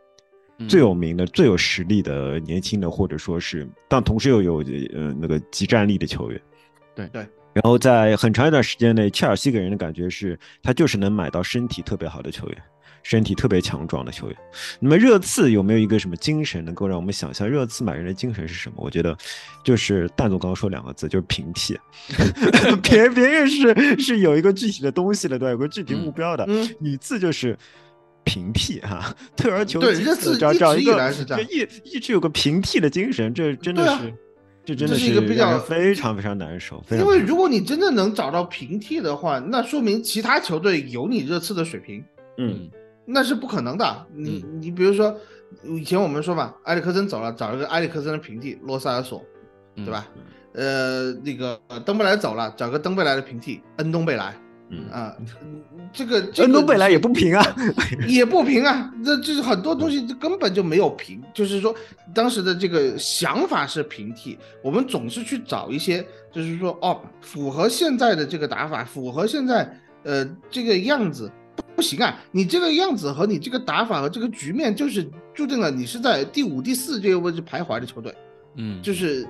[0.68, 4.58] 最有名的、最有实力的年轻的，或者说是，但同时又有
[4.94, 6.42] 呃那个集战力的球员，
[6.96, 7.26] 对对。
[7.54, 12.58] 然后在很长一段时间内，切尔西给人的感觉是，他就是能买到身体特别好的球员。
[13.02, 14.38] 身体特别强壮的球员。
[14.78, 18.76] 那么热刺有没有一个什么精神能够让我们想象热刺买人的精神是什么？
[18.78, 19.18] 我觉得
[19.64, 21.80] 就是蛋总刚刚说两个字，就是平替。
[22.84, 26.44] 别别人是是有一个具体的东西的，对，有个具体目标的。
[26.50, 27.58] 嗯，你次就是
[28.24, 34.14] 平替哈，退而求其次，找找一个就一一直有个平替的精神，这真的是。
[34.66, 36.84] 这真的是一个比较非常非常难受。
[36.92, 42.04] 因为如果你真的能找到平替的话，那说明其他球队有你热刺的水平。
[42.38, 42.70] 嗯，
[43.04, 44.06] 那是不可能的。
[44.14, 45.18] 你你比如说，
[45.64, 49.26] 以前我们说嘛，埃里克森走了，找一个埃里克森的平替罗塞尔索，
[49.76, 50.08] 对吧？
[50.54, 54.36] 呃，那个登贝莱走了，找个登贝莱的平替恩东贝莱。
[54.70, 54.90] 嗯。
[54.90, 55.16] 啊，
[55.92, 57.56] 这个恩东贝莱也不平啊，
[58.08, 61.74] 也不平啊，这就是很多东西这根本就没有平，就是说
[62.14, 69.68] 当时的这个想法是平替，我们总是去找一些，就是说哦，符合现在的这个打法，符合现在
[70.04, 71.32] 呃这个样子，
[71.76, 78.16] 不行啊，你这个样子和你这个打法和这个局面，就是注定了你是在第五、第四这个位置徘徊的球队，
[78.56, 79.28] 嗯，就是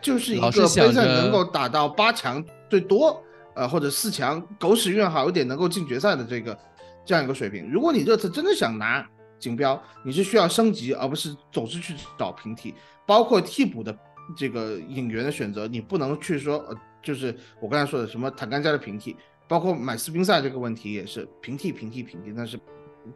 [0.00, 3.22] 就是一个杯赛能够打到八强最多。
[3.58, 6.56] 呃，或者四强狗屎运好一点能够进决赛的这个
[7.04, 9.04] 这样一个水平，如果你这次真的想拿
[9.36, 12.72] 锦标，你是需要升级，而不是总是去找平替，
[13.04, 13.92] 包括替补的
[14.36, 19.16] 这个引援的选择，你不能去说，呃，就是我刚才说的什么坦甘加的平替，
[19.48, 22.56] 包括买斯宾塞这个问题也是平替平替平替，那是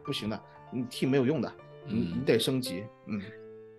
[0.03, 0.37] 不行的，
[0.73, 1.49] 你替没有用的，
[1.87, 3.21] 你你得升级，嗯，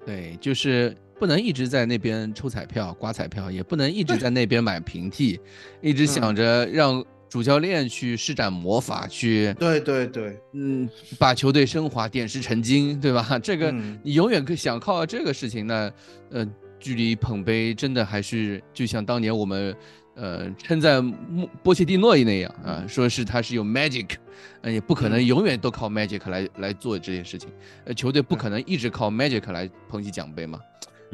[0.06, 0.96] 对，就是。
[1.18, 5.40] 不能一直在那边抽彩票、刮彩票，也不能一直在那边买平替，
[5.80, 9.54] 一直想着让主教练去施展魔法去。
[9.58, 10.88] 对对对，嗯，
[11.18, 13.38] 把球队升华、点石成金，对吧？
[13.42, 13.70] 这个
[14.02, 15.90] 你永远可想靠这个事情，那
[16.30, 16.46] 呃，
[16.78, 19.74] 距离捧杯真的还是就像当年我们。
[20.16, 24.10] 呃，称赞波波切蒂诺那样啊，说是他是有 magic，
[24.60, 27.50] 呃，也不可能永远都靠 magic 来来做这件事情，
[27.84, 30.60] 呃，球队不可能一直靠 magic 来捧起奖杯嘛，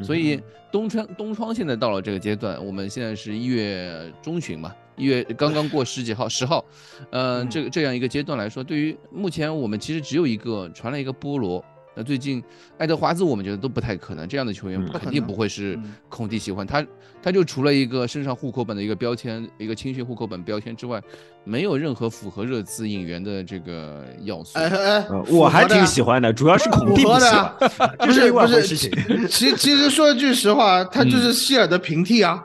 [0.03, 0.41] 所以
[0.71, 6.63] 东窗东窗现在到了这个阶段，我们现在是一月中旬嘛，一月刚刚过十几号 十号，
[7.11, 11.63] 呃，这个这样一个阶段来说，对于目前我们其实只有一个传了一个菠萝。
[11.93, 12.41] 那最近
[12.77, 15.77] 爱德华兹，我们觉得都不太可能，这样的球员肯定不会是
[16.07, 16.85] 孔蒂喜欢他。
[17.21, 20.99] 他就除了一个身上户口本的一个标签，一个青训户口本标签之外，
[21.43, 24.57] 没有任何符合热刺引援的这个要素。
[24.57, 27.53] 哎哎，我还挺喜欢的，主要是孔蒂不喜欢，
[27.99, 29.27] 不是不是。
[29.27, 32.43] 其其实说句实话，他就是希尔的平替啊，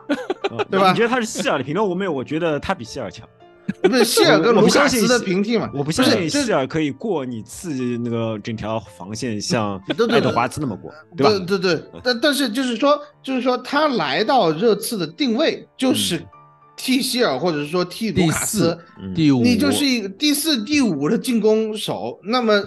[0.70, 0.90] 对吧？
[0.90, 1.80] 你觉得他是希尔的平替？
[1.80, 3.26] 我没有，我觉得他比希尔强。
[3.82, 5.70] 不是希尔跟卢卡斯的平替嘛？
[5.74, 11.30] 我不相信希尔可以过你刺那个整条防线，像 爱德华兹那么过，对吧？
[11.46, 16.22] 对对对，但但是就是说，就是说他来到热刺的定位就是
[16.76, 18.78] 替希尔，或者是说替卢卡斯，
[19.14, 22.62] 第五，你就是一个第四、第五的进攻手，那么。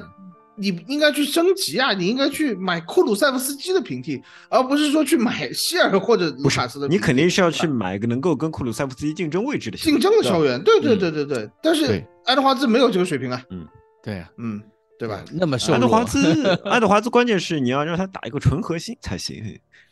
[0.60, 1.93] 你应该去升级啊！
[1.93, 6.88] 你应该去买库鲁塞夫斯基的平替，而不是说去买希尔或者卢卡斯的。
[6.88, 10.62] 你肯定是要去买一个能够跟库鲁塞夫斯基竞争位置的竞争的球员。
[10.64, 11.49] 对对对对对。
[11.64, 13.41] 但是爱德华兹没有这个水平啊。
[13.49, 13.66] 嗯，
[14.03, 14.62] 对呀，嗯，
[14.99, 15.24] 对吧？
[15.32, 19.43] 那么爱德华兹， 爱德华兹关键是你要让他打一个纯核心才行。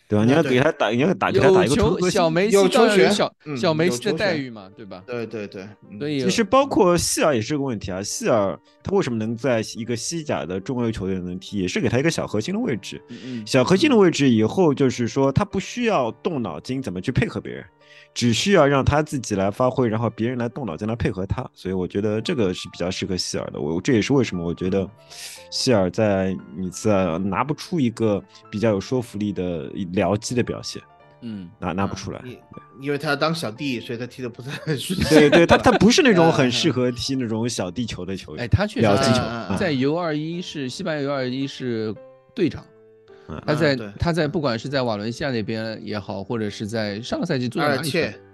[0.08, 0.24] 对吧？
[0.24, 5.04] 你要给他打，你要打给他打一个小梅西球权，小小梅西的待遇嘛，对吧？
[5.06, 5.68] 对对对，
[6.00, 8.02] 所以其实包括希尔也是个问题啊。
[8.02, 13.02] 希尔他为什么能在一个西甲的中游球队能踢，也是给他一个小核心的位置。
[13.46, 17.66] 小核心的位置以后就是说他不需要动脑筋怎么去配合别人。
[18.14, 23.60] 只需要让他自己来发挥，然后别人来动脑筋来配合他，所以我觉得这个是比较适合希尔的。
[23.60, 24.90] 我这也是为什么我觉得
[25.52, 26.90] 希尔在你次
[27.20, 30.82] 拿不出一个比较有说服力的僚机的表现，
[31.22, 32.22] 嗯，拿拿不出来，
[32.82, 35.00] 因为他要当小弟，所以他踢的不是很顺。
[35.10, 38.44] 对对，他他不是那种很适合踢那种小地球的球员。
[38.44, 41.94] 哎，他确实球在 U 二一是西班牙 U 二一是
[42.34, 42.66] 队长。
[43.46, 47.92] 他在他在不管是在瓦伦西亚那边也好，或者是在上个赛季做哪里，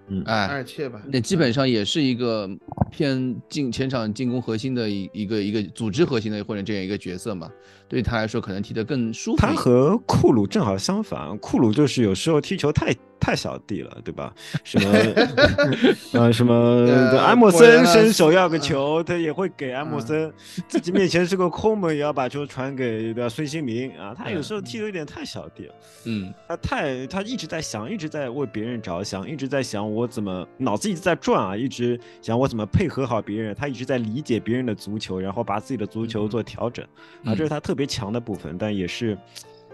[0.07, 2.49] 嗯，哎，二切吧，那基本上也是一个
[2.91, 7.49] 偏进前场进攻核心的一一个一个组织核心的或者这样一个角色嘛，
[7.87, 9.37] 对他来说可能踢得更舒服。
[9.37, 12.93] 他和库鲁正好相反，库鲁就是有时候踢球太。
[13.23, 14.33] 太小弟了，对吧？
[14.65, 14.89] 什么
[16.19, 20.29] 呃，什么埃莫森伸手要个球，他也会给埃莫森。
[20.67, 23.29] 自己面前是个空门，也要把球传给对吧？
[23.29, 25.75] 孙兴民啊，他有时候踢的有点太小弟了。
[26.03, 33.55] 嗯，他太他一直在想，一直在为别人着想，一直在想我怎么脑子一直在转啊，一直想我怎么配合好别人。
[33.55, 36.83] 他一直在理解别人的足球，然后把自己的足球做调整
[37.23, 39.17] 啊，这是他特别强的部分，但也是。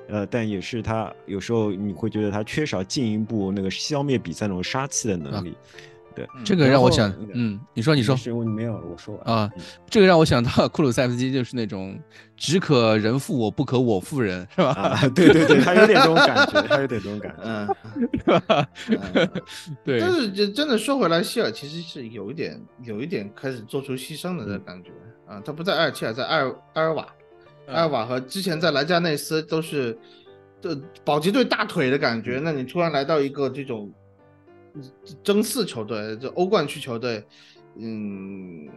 [0.09, 5.55] 呃，但也是他有时候你会觉得他缺少进一步那个消灭比赛那种杀气的能力，
[6.15, 9.49] 对，这个让我想，嗯，你说你说，是我没有我说完啊，
[9.89, 11.97] 这个让我想到库鲁塞夫斯基就是那种
[12.35, 14.71] 只可人负我，不可我负人，是吧？
[14.71, 17.75] 啊，对对对，他有点这种感觉，他有点这种感觉，嗯，
[18.17, 18.67] 是吧？
[19.85, 19.99] 对。
[19.99, 24.89] 但是，就真的说回来，希尔其实是有一点，有一点开始做出牺牲的这感觉
[25.27, 25.41] 啊。
[25.45, 27.07] 他不在埃尔切尔，在埃尔埃尔瓦，
[27.69, 29.97] 埃尔瓦和之前在莱加内斯都是
[30.61, 32.39] 这保级队大腿的感觉。
[32.43, 33.91] 那你突然来到一个这种
[35.23, 37.23] 争四球队，这欧冠区球队，
[37.77, 38.67] 嗯。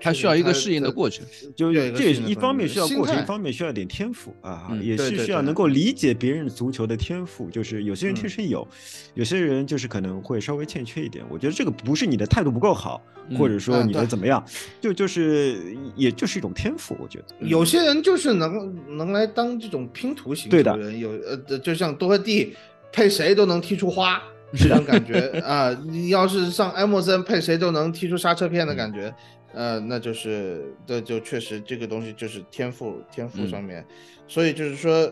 [0.00, 1.24] 他需要一个适应的过程，
[1.56, 7.48] 就这也是一方面需要过程，一方面需要点天赋啊，也是需要能够理解别人足球的天赋。
[7.50, 8.66] 就是有些人天生有，
[9.14, 11.24] 有些人就是可能会稍微欠缺一点。
[11.30, 13.02] 我觉得这个不是你的态度不够好，
[13.38, 14.44] 或者说你的怎么样，
[14.80, 16.96] 就就是也就是一种天赋。
[17.00, 22.54] 我觉得有些人就是能能来当这种拼图型的人，有呃，就像多特蒂
[22.92, 24.22] 配谁都能踢出花
[24.54, 25.76] 这种感觉啊。
[25.86, 29.12] 你要是上埃莫森配谁都能踢出刹车片的感觉。
[29.56, 33.82] 呃，那就是，这就确实这个东西就是天赋，天赋上面，
[34.28, 35.10] 所以就是说，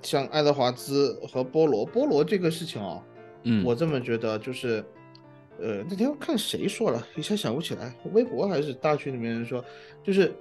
[0.00, 3.02] 像爱德华兹和波罗，波罗这个事情哦，
[3.42, 4.82] 嗯，我这么觉得，就是，
[5.60, 9.62] 呃，那天看谁说了一下想不起来，微博还是大群里面人说，
[10.02, 10.34] 就是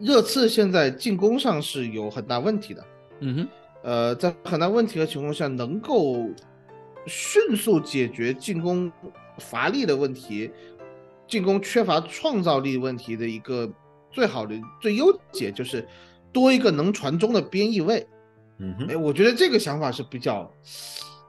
[0.00, 2.84] 热刺现在进攻上是有很大问题的，
[3.20, 3.48] 嗯哼，
[3.82, 6.26] 呃，在很大问题的情况下，能够
[7.04, 8.90] 迅速解决进攻
[9.36, 10.50] 乏力的问题。
[11.28, 13.70] 进攻缺乏创造力问题的一个
[14.10, 15.86] 最好的最优解就是
[16.32, 18.04] 多一个能传中的边翼位。
[18.58, 20.50] 嗯哼，哎，我觉得这个想法是比较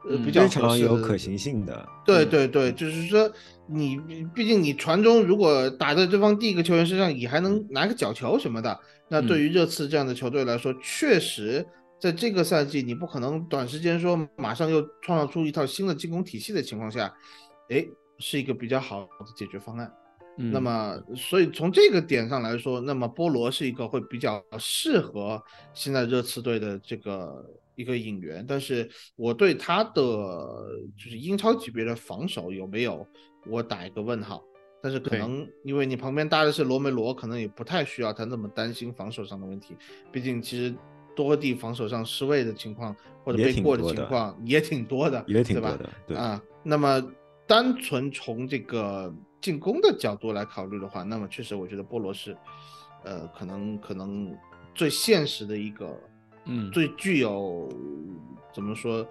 [0.09, 1.87] 呃比较非常有可行性的。
[2.05, 3.29] 对对对，就是说
[3.67, 3.99] 你
[4.33, 11.63] 毕竟你传中如果打在对方第一个球员身上，你还能拿个角球什么的，那对于热刺这样的球队来说，确实
[11.99, 17.13] 在这个赛季你不可能短时间说马上又创造出一套新的进攻体系的情况下，
[17.69, 17.85] 哎。
[18.19, 19.91] 是一个比较好的解决方案，
[20.37, 25.41] 那么所以从这个点上来说，那么波罗是一个会比较适合
[25.73, 30.01] 现在热刺队的这个一个引援，但是我对他的
[30.97, 33.05] 就是英超级别的防守有没有
[33.47, 34.43] 我打一个问号，
[34.81, 39.75] 但是可能因为你旁边搭的是罗梅罗，可能也不太需要他那么担心防守上的问题，
[40.11, 40.75] 毕竟其实
[41.15, 46.17] 多地防守上失位的情况或者被过的情况也挺多的，也挺多的，对。
[46.17, 47.01] 啊，那么。
[47.49, 49.11] 单纯从这个
[49.41, 52.37] 进攻的角度来考虑的话，那么确实我觉得波罗是，
[53.03, 54.31] 呃，可能可能
[54.75, 55.99] 最现实的一个，
[56.45, 57.67] 嗯，最具有
[58.53, 59.03] 怎么说，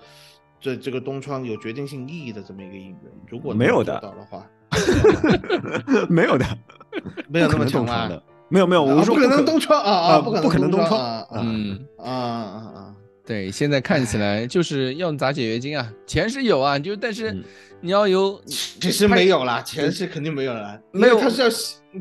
[0.61, 2.99] 这这个东窗有决定性意义的这么一个引援。
[3.27, 4.01] 如果没有的。
[4.01, 4.49] 的话，
[6.09, 6.47] 没有的，
[7.29, 11.85] 没有那么强的，没有没有，我说不可能东窗啊啊，不可能东窗，嗯。
[11.99, 12.95] 啊啊啊，
[13.29, 17.37] 对，现在看起来就是要砸解约金啊，钱是有啊，就但是。
[17.81, 21.49] 你要有，其实没有啦，钱是肯定没有了，没有，他是要，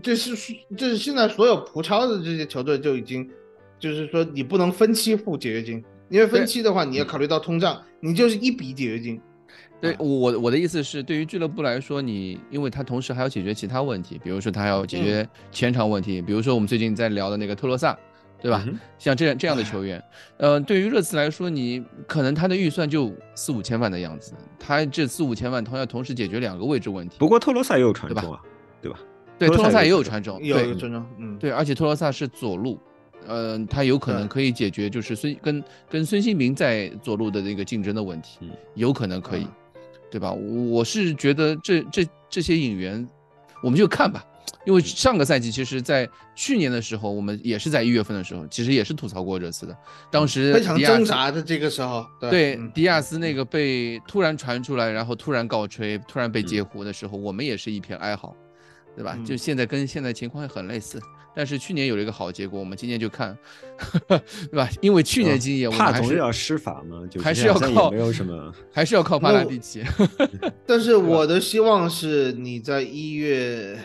[0.02, 0.36] 就是
[0.76, 3.30] 就是现在所有葡超的这些球队就已经，
[3.78, 9.22] 就是说你不能分期付解约金，因为分期的话你要考虑到通胀，你就是一笔解约金。
[9.80, 17.96] 对我我的意思是，对于俱乐部来说，你因为他同时还要解决其他问题，比如说他要解决前场问题，比如说我们最近在聊的那个特洛萨。
[18.42, 18.64] 对吧？
[19.00, 20.02] 像这样这样的球员，
[20.38, 27.16] 呃，对于热刺来说，你可能他的预算就四五千万的样子，他这四五千万同样同时解决两个位置问题。
[27.18, 28.40] 不过特罗萨也有传中啊，
[28.82, 29.00] 对吧？
[29.40, 32.80] 对，特罗萨也有传中，有传中，嗯，对，而且特罗萨是左路，
[33.28, 39.48] 呃，他有可能可以解决就是孙跟跟孙兴民在左路的那个竞争的问题，有可能可以，
[40.10, 40.32] 对吧？
[40.32, 43.08] 我是觉得这这这些引援，
[43.64, 44.24] 我们就看吧。
[44.66, 49.76] 因为上个赛季，其实，在去年的时候，我们也是在一月份的时候，其实也是吐槽过这次的。
[50.12, 58.36] 当时非常挣扎的这个时候，对迪亚斯那个被突然传出来，然后突然告吹，突然被截胡的时候，我们也是一片哀嚎，
[58.96, 59.18] 对吧？
[59.26, 61.00] 就现在跟现在情况很类似，
[61.34, 63.38] 但是去年有了一个好结果，我们今年就看，
[64.08, 64.20] 对
[64.52, 64.70] 吧？
[64.82, 69.82] 因为去年经验，怕总是要施法嘛，还是要靠没有什么，还是要靠帕拉蒂奇。
[70.68, 73.78] 但是我的希望是你在一月。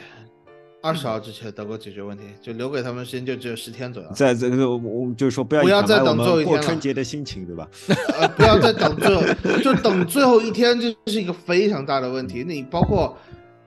[0.82, 4.08] 二十号之前能够解决问题，就留给他们时间就只有十天左右。
[4.14, 7.68] 在这个，我就是说，不要不要再等最后一天了过春节的心情，对吧？
[8.18, 9.22] 呃，不要再等最后，
[9.62, 12.42] 就等最后一天，这是一个非常大的问题。
[12.42, 13.16] 那你包括，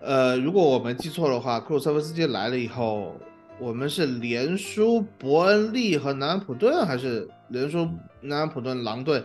[0.02, 3.16] 呃，如果我没记错的话，克鲁塞夫斯基来了以后，
[3.60, 7.88] 我们是连输伯恩利和南安普顿，还是连输
[8.20, 9.24] 南安普顿狼队？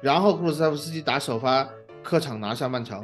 [0.00, 1.68] 然后克鲁塞夫斯基打首发，
[2.02, 3.00] 客场拿下曼城。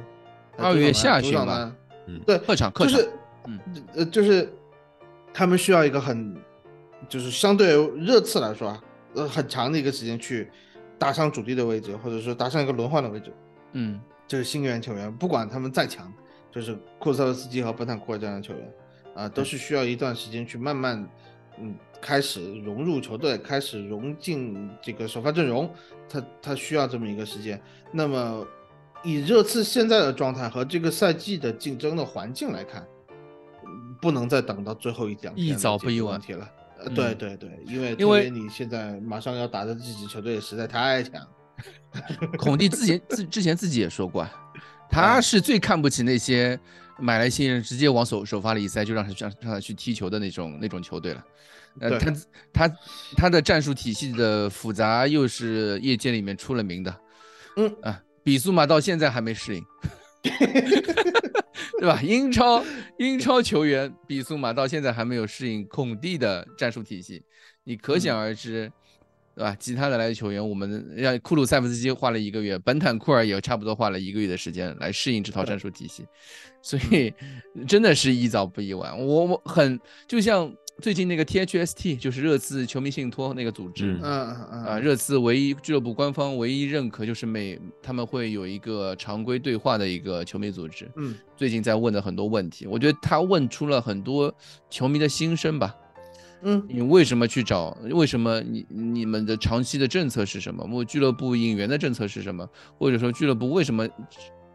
[0.57, 1.73] 二月下旬吧。
[2.09, 3.01] 嗯，对，客场客场。
[3.47, 3.61] 嗯，
[3.95, 4.53] 呃，就是
[5.33, 6.37] 他们需要一个很，
[7.09, 8.83] 就是相对热刺来说啊，
[9.15, 10.51] 呃，很长的一个时间去
[10.99, 13.33] 打上主力的位置，或者说打上一个轮换的位置。
[13.73, 16.13] 嗯，就是新援球员，不管他们再强，
[16.51, 18.75] 就是库塞维斯基和本坦库尔这样的球员，
[19.15, 21.09] 啊，都是需要一段时间去慢慢，
[21.59, 25.69] 嗯，开始融入球队，开始融进这个首发阵容，
[26.09, 27.61] 他他需要这么一个时间。
[27.91, 28.47] 那么
[29.03, 32.87] 以热刺现在的状态和这个赛季的竞争的环境来看，
[34.05, 36.51] 不能再等到最后一两天一早不一晚了。
[36.79, 41.27] 呃，对对对，因为因为你现在马上要打的这支球队实在太强。
[42.37, 44.29] 孔蒂之前自之前自己也说过，
[44.91, 46.61] 他是最看不起那些
[46.99, 51.25] 买来新人直接往首首发里一塞就让他让让他去踢球的那种那种球队了。
[51.81, 52.13] 呃，他
[52.53, 52.77] 他
[53.17, 56.95] 他的战术体系的复杂又是业界里面出了名的。
[57.57, 59.65] 嗯啊，比苏马到现在还没适应。
[61.79, 62.01] 对吧？
[62.03, 62.65] 英超
[62.99, 67.23] 英超球员比苏马到现在还没有适应孔蒂的战术体系，
[67.65, 68.71] 你可想而知，
[69.35, 69.57] 对吧？
[69.59, 76.07] 其他的来的球员，我们让库鲁塞夫斯基花了一个月，本坦库尔也差不多花了一个月的时间来适应这套战术体系，
[76.63, 77.13] 所以
[77.69, 78.99] 真的是宜早不宜晚。
[78.99, 79.79] 我我很
[80.09, 80.53] 就像。
[80.81, 94.35] 最近那个 T H S T 就是热刺球迷信托那个组织，嗯嗯嗯啊，热刺唯一俱乐部官方唯一认可就是每他们会有一个常规对话的一个球迷组织，嗯，最近在问的很多问题，我觉得他问出了很多
[94.69, 95.75] 球迷的心声吧，
[96.43, 97.77] 嗯，你为什么去找？
[97.93, 100.69] 为什么你你们的长期的政策是什么？
[100.71, 102.47] 我俱乐部引援的政策是什么？
[102.77, 103.89] 或者说俱乐部为什么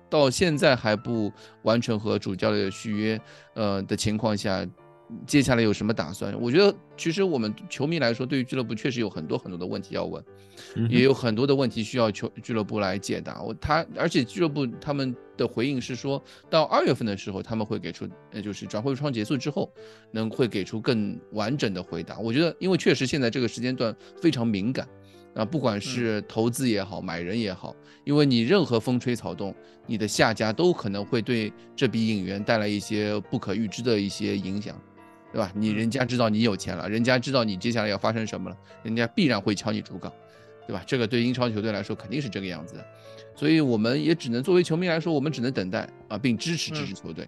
[0.10, 1.32] 到现在还不
[1.64, 3.22] 完全和主教练续约？
[3.54, 4.68] 呃的情况下？
[5.26, 6.40] 接下来有什么打算？
[6.40, 10.24] 我觉得其实我们球迷来说，对于俱乐部确实有很多很多的问题要问，
[10.90, 13.42] 也有很多的问题需要球俱乐部来解答。
[13.42, 19.72] 我他而且俱乐部他们的回应是说到二月份的时候他们会给出，呃就是转会窗结束之后
[20.12, 22.20] 能会给出更完整的回答。
[22.20, 24.88] 我觉得因为确实现在这个时间段非常敏感
[25.34, 29.56] 啊，不管是投资也好，买人也好，因为你任何风吹草动，
[29.88, 34.80] 你的下家都可能会对这笔引援带来一些不可预知的一些影响。
[35.32, 35.52] 对吧？
[35.56, 40.12] 你人家知道你有钱了，人家知道你接下来要发生什么了，人家必然会敲你竹杠，
[40.66, 40.82] 对吧？
[40.88, 42.86] 这个对英超球队来说肯定是这个样子的，
[43.36, 47.28] 所以我们也只能作为球迷来说，我们只能等待啊，并支持支持球队，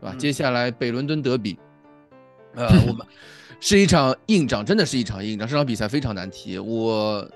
[0.00, 0.14] 对吧？
[0.16, 1.58] 接下来北伦敦德比，
[2.54, 3.06] 呃，我们
[3.60, 6.58] 是一场硬仗，真的是一场硬仗，这场比赛非常难踢。
[6.58, 7.28] 我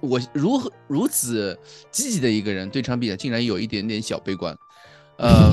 [0.00, 1.58] 我如何如此
[1.90, 4.56] 积极的一个人，对这场比赛竟然有一点点小悲观。
[5.18, 5.50] 呃，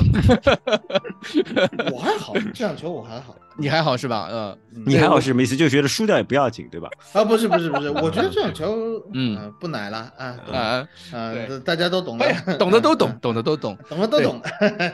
[1.92, 4.26] 我还好，这场球我还好，你还好是吧？
[4.30, 6.88] 呃，你还好是没事，就觉得输掉也不要紧，对吧？
[7.12, 14.42] 啊，不是不是不是，我觉得这种球，嗯，不奶了啊啊啊，大家都懂的，懂的都懂，懂的都懂， 懂的都懂。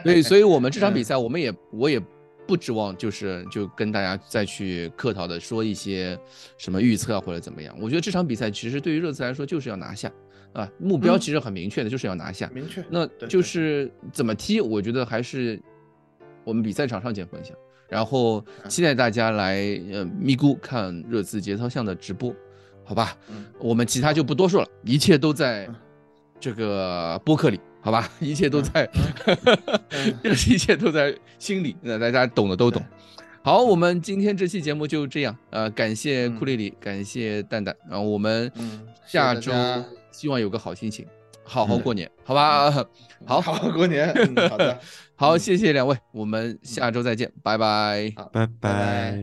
[0.05, 2.01] 对，所以我们这场比赛，我们也我也
[2.47, 6.19] 不指望就是就跟大家再去客套的说一些
[6.59, 7.75] 什么预测啊或者怎么样。
[7.81, 10.11] 我觉得这场比赛其实对于热刺来说就是要拿下。
[10.53, 12.51] 啊，目标其实很明确的，就是要拿下。
[12.53, 15.63] 明确，那就是怎么踢，我觉得还是
[16.43, 17.55] 我们比赛场上见分晓。
[17.91, 19.57] 然后期待大家来
[19.93, 22.35] 呃咪咕看热刺节操项的直播，
[22.85, 23.17] 好吧？
[23.59, 25.69] 我们其他就不多说了，一切都在
[26.39, 28.11] 这个播客里，好吧？
[28.21, 28.89] 一切都在，
[30.23, 32.83] 一切都在心里，那大家懂的都懂。
[33.43, 38.51] 好，我们今天这期节目就这样，呃，感谢库丽丽，感谢蛋蛋，然后我们
[39.05, 39.53] 下周。
[40.13, 41.07] 希望有个好心情，
[41.45, 42.69] 好好过年，好吧？
[43.25, 44.09] 好，好好过年。
[44.51, 44.79] 好的，
[45.21, 49.21] 好，谢谢两位，我们下周再见，拜拜，拜拜。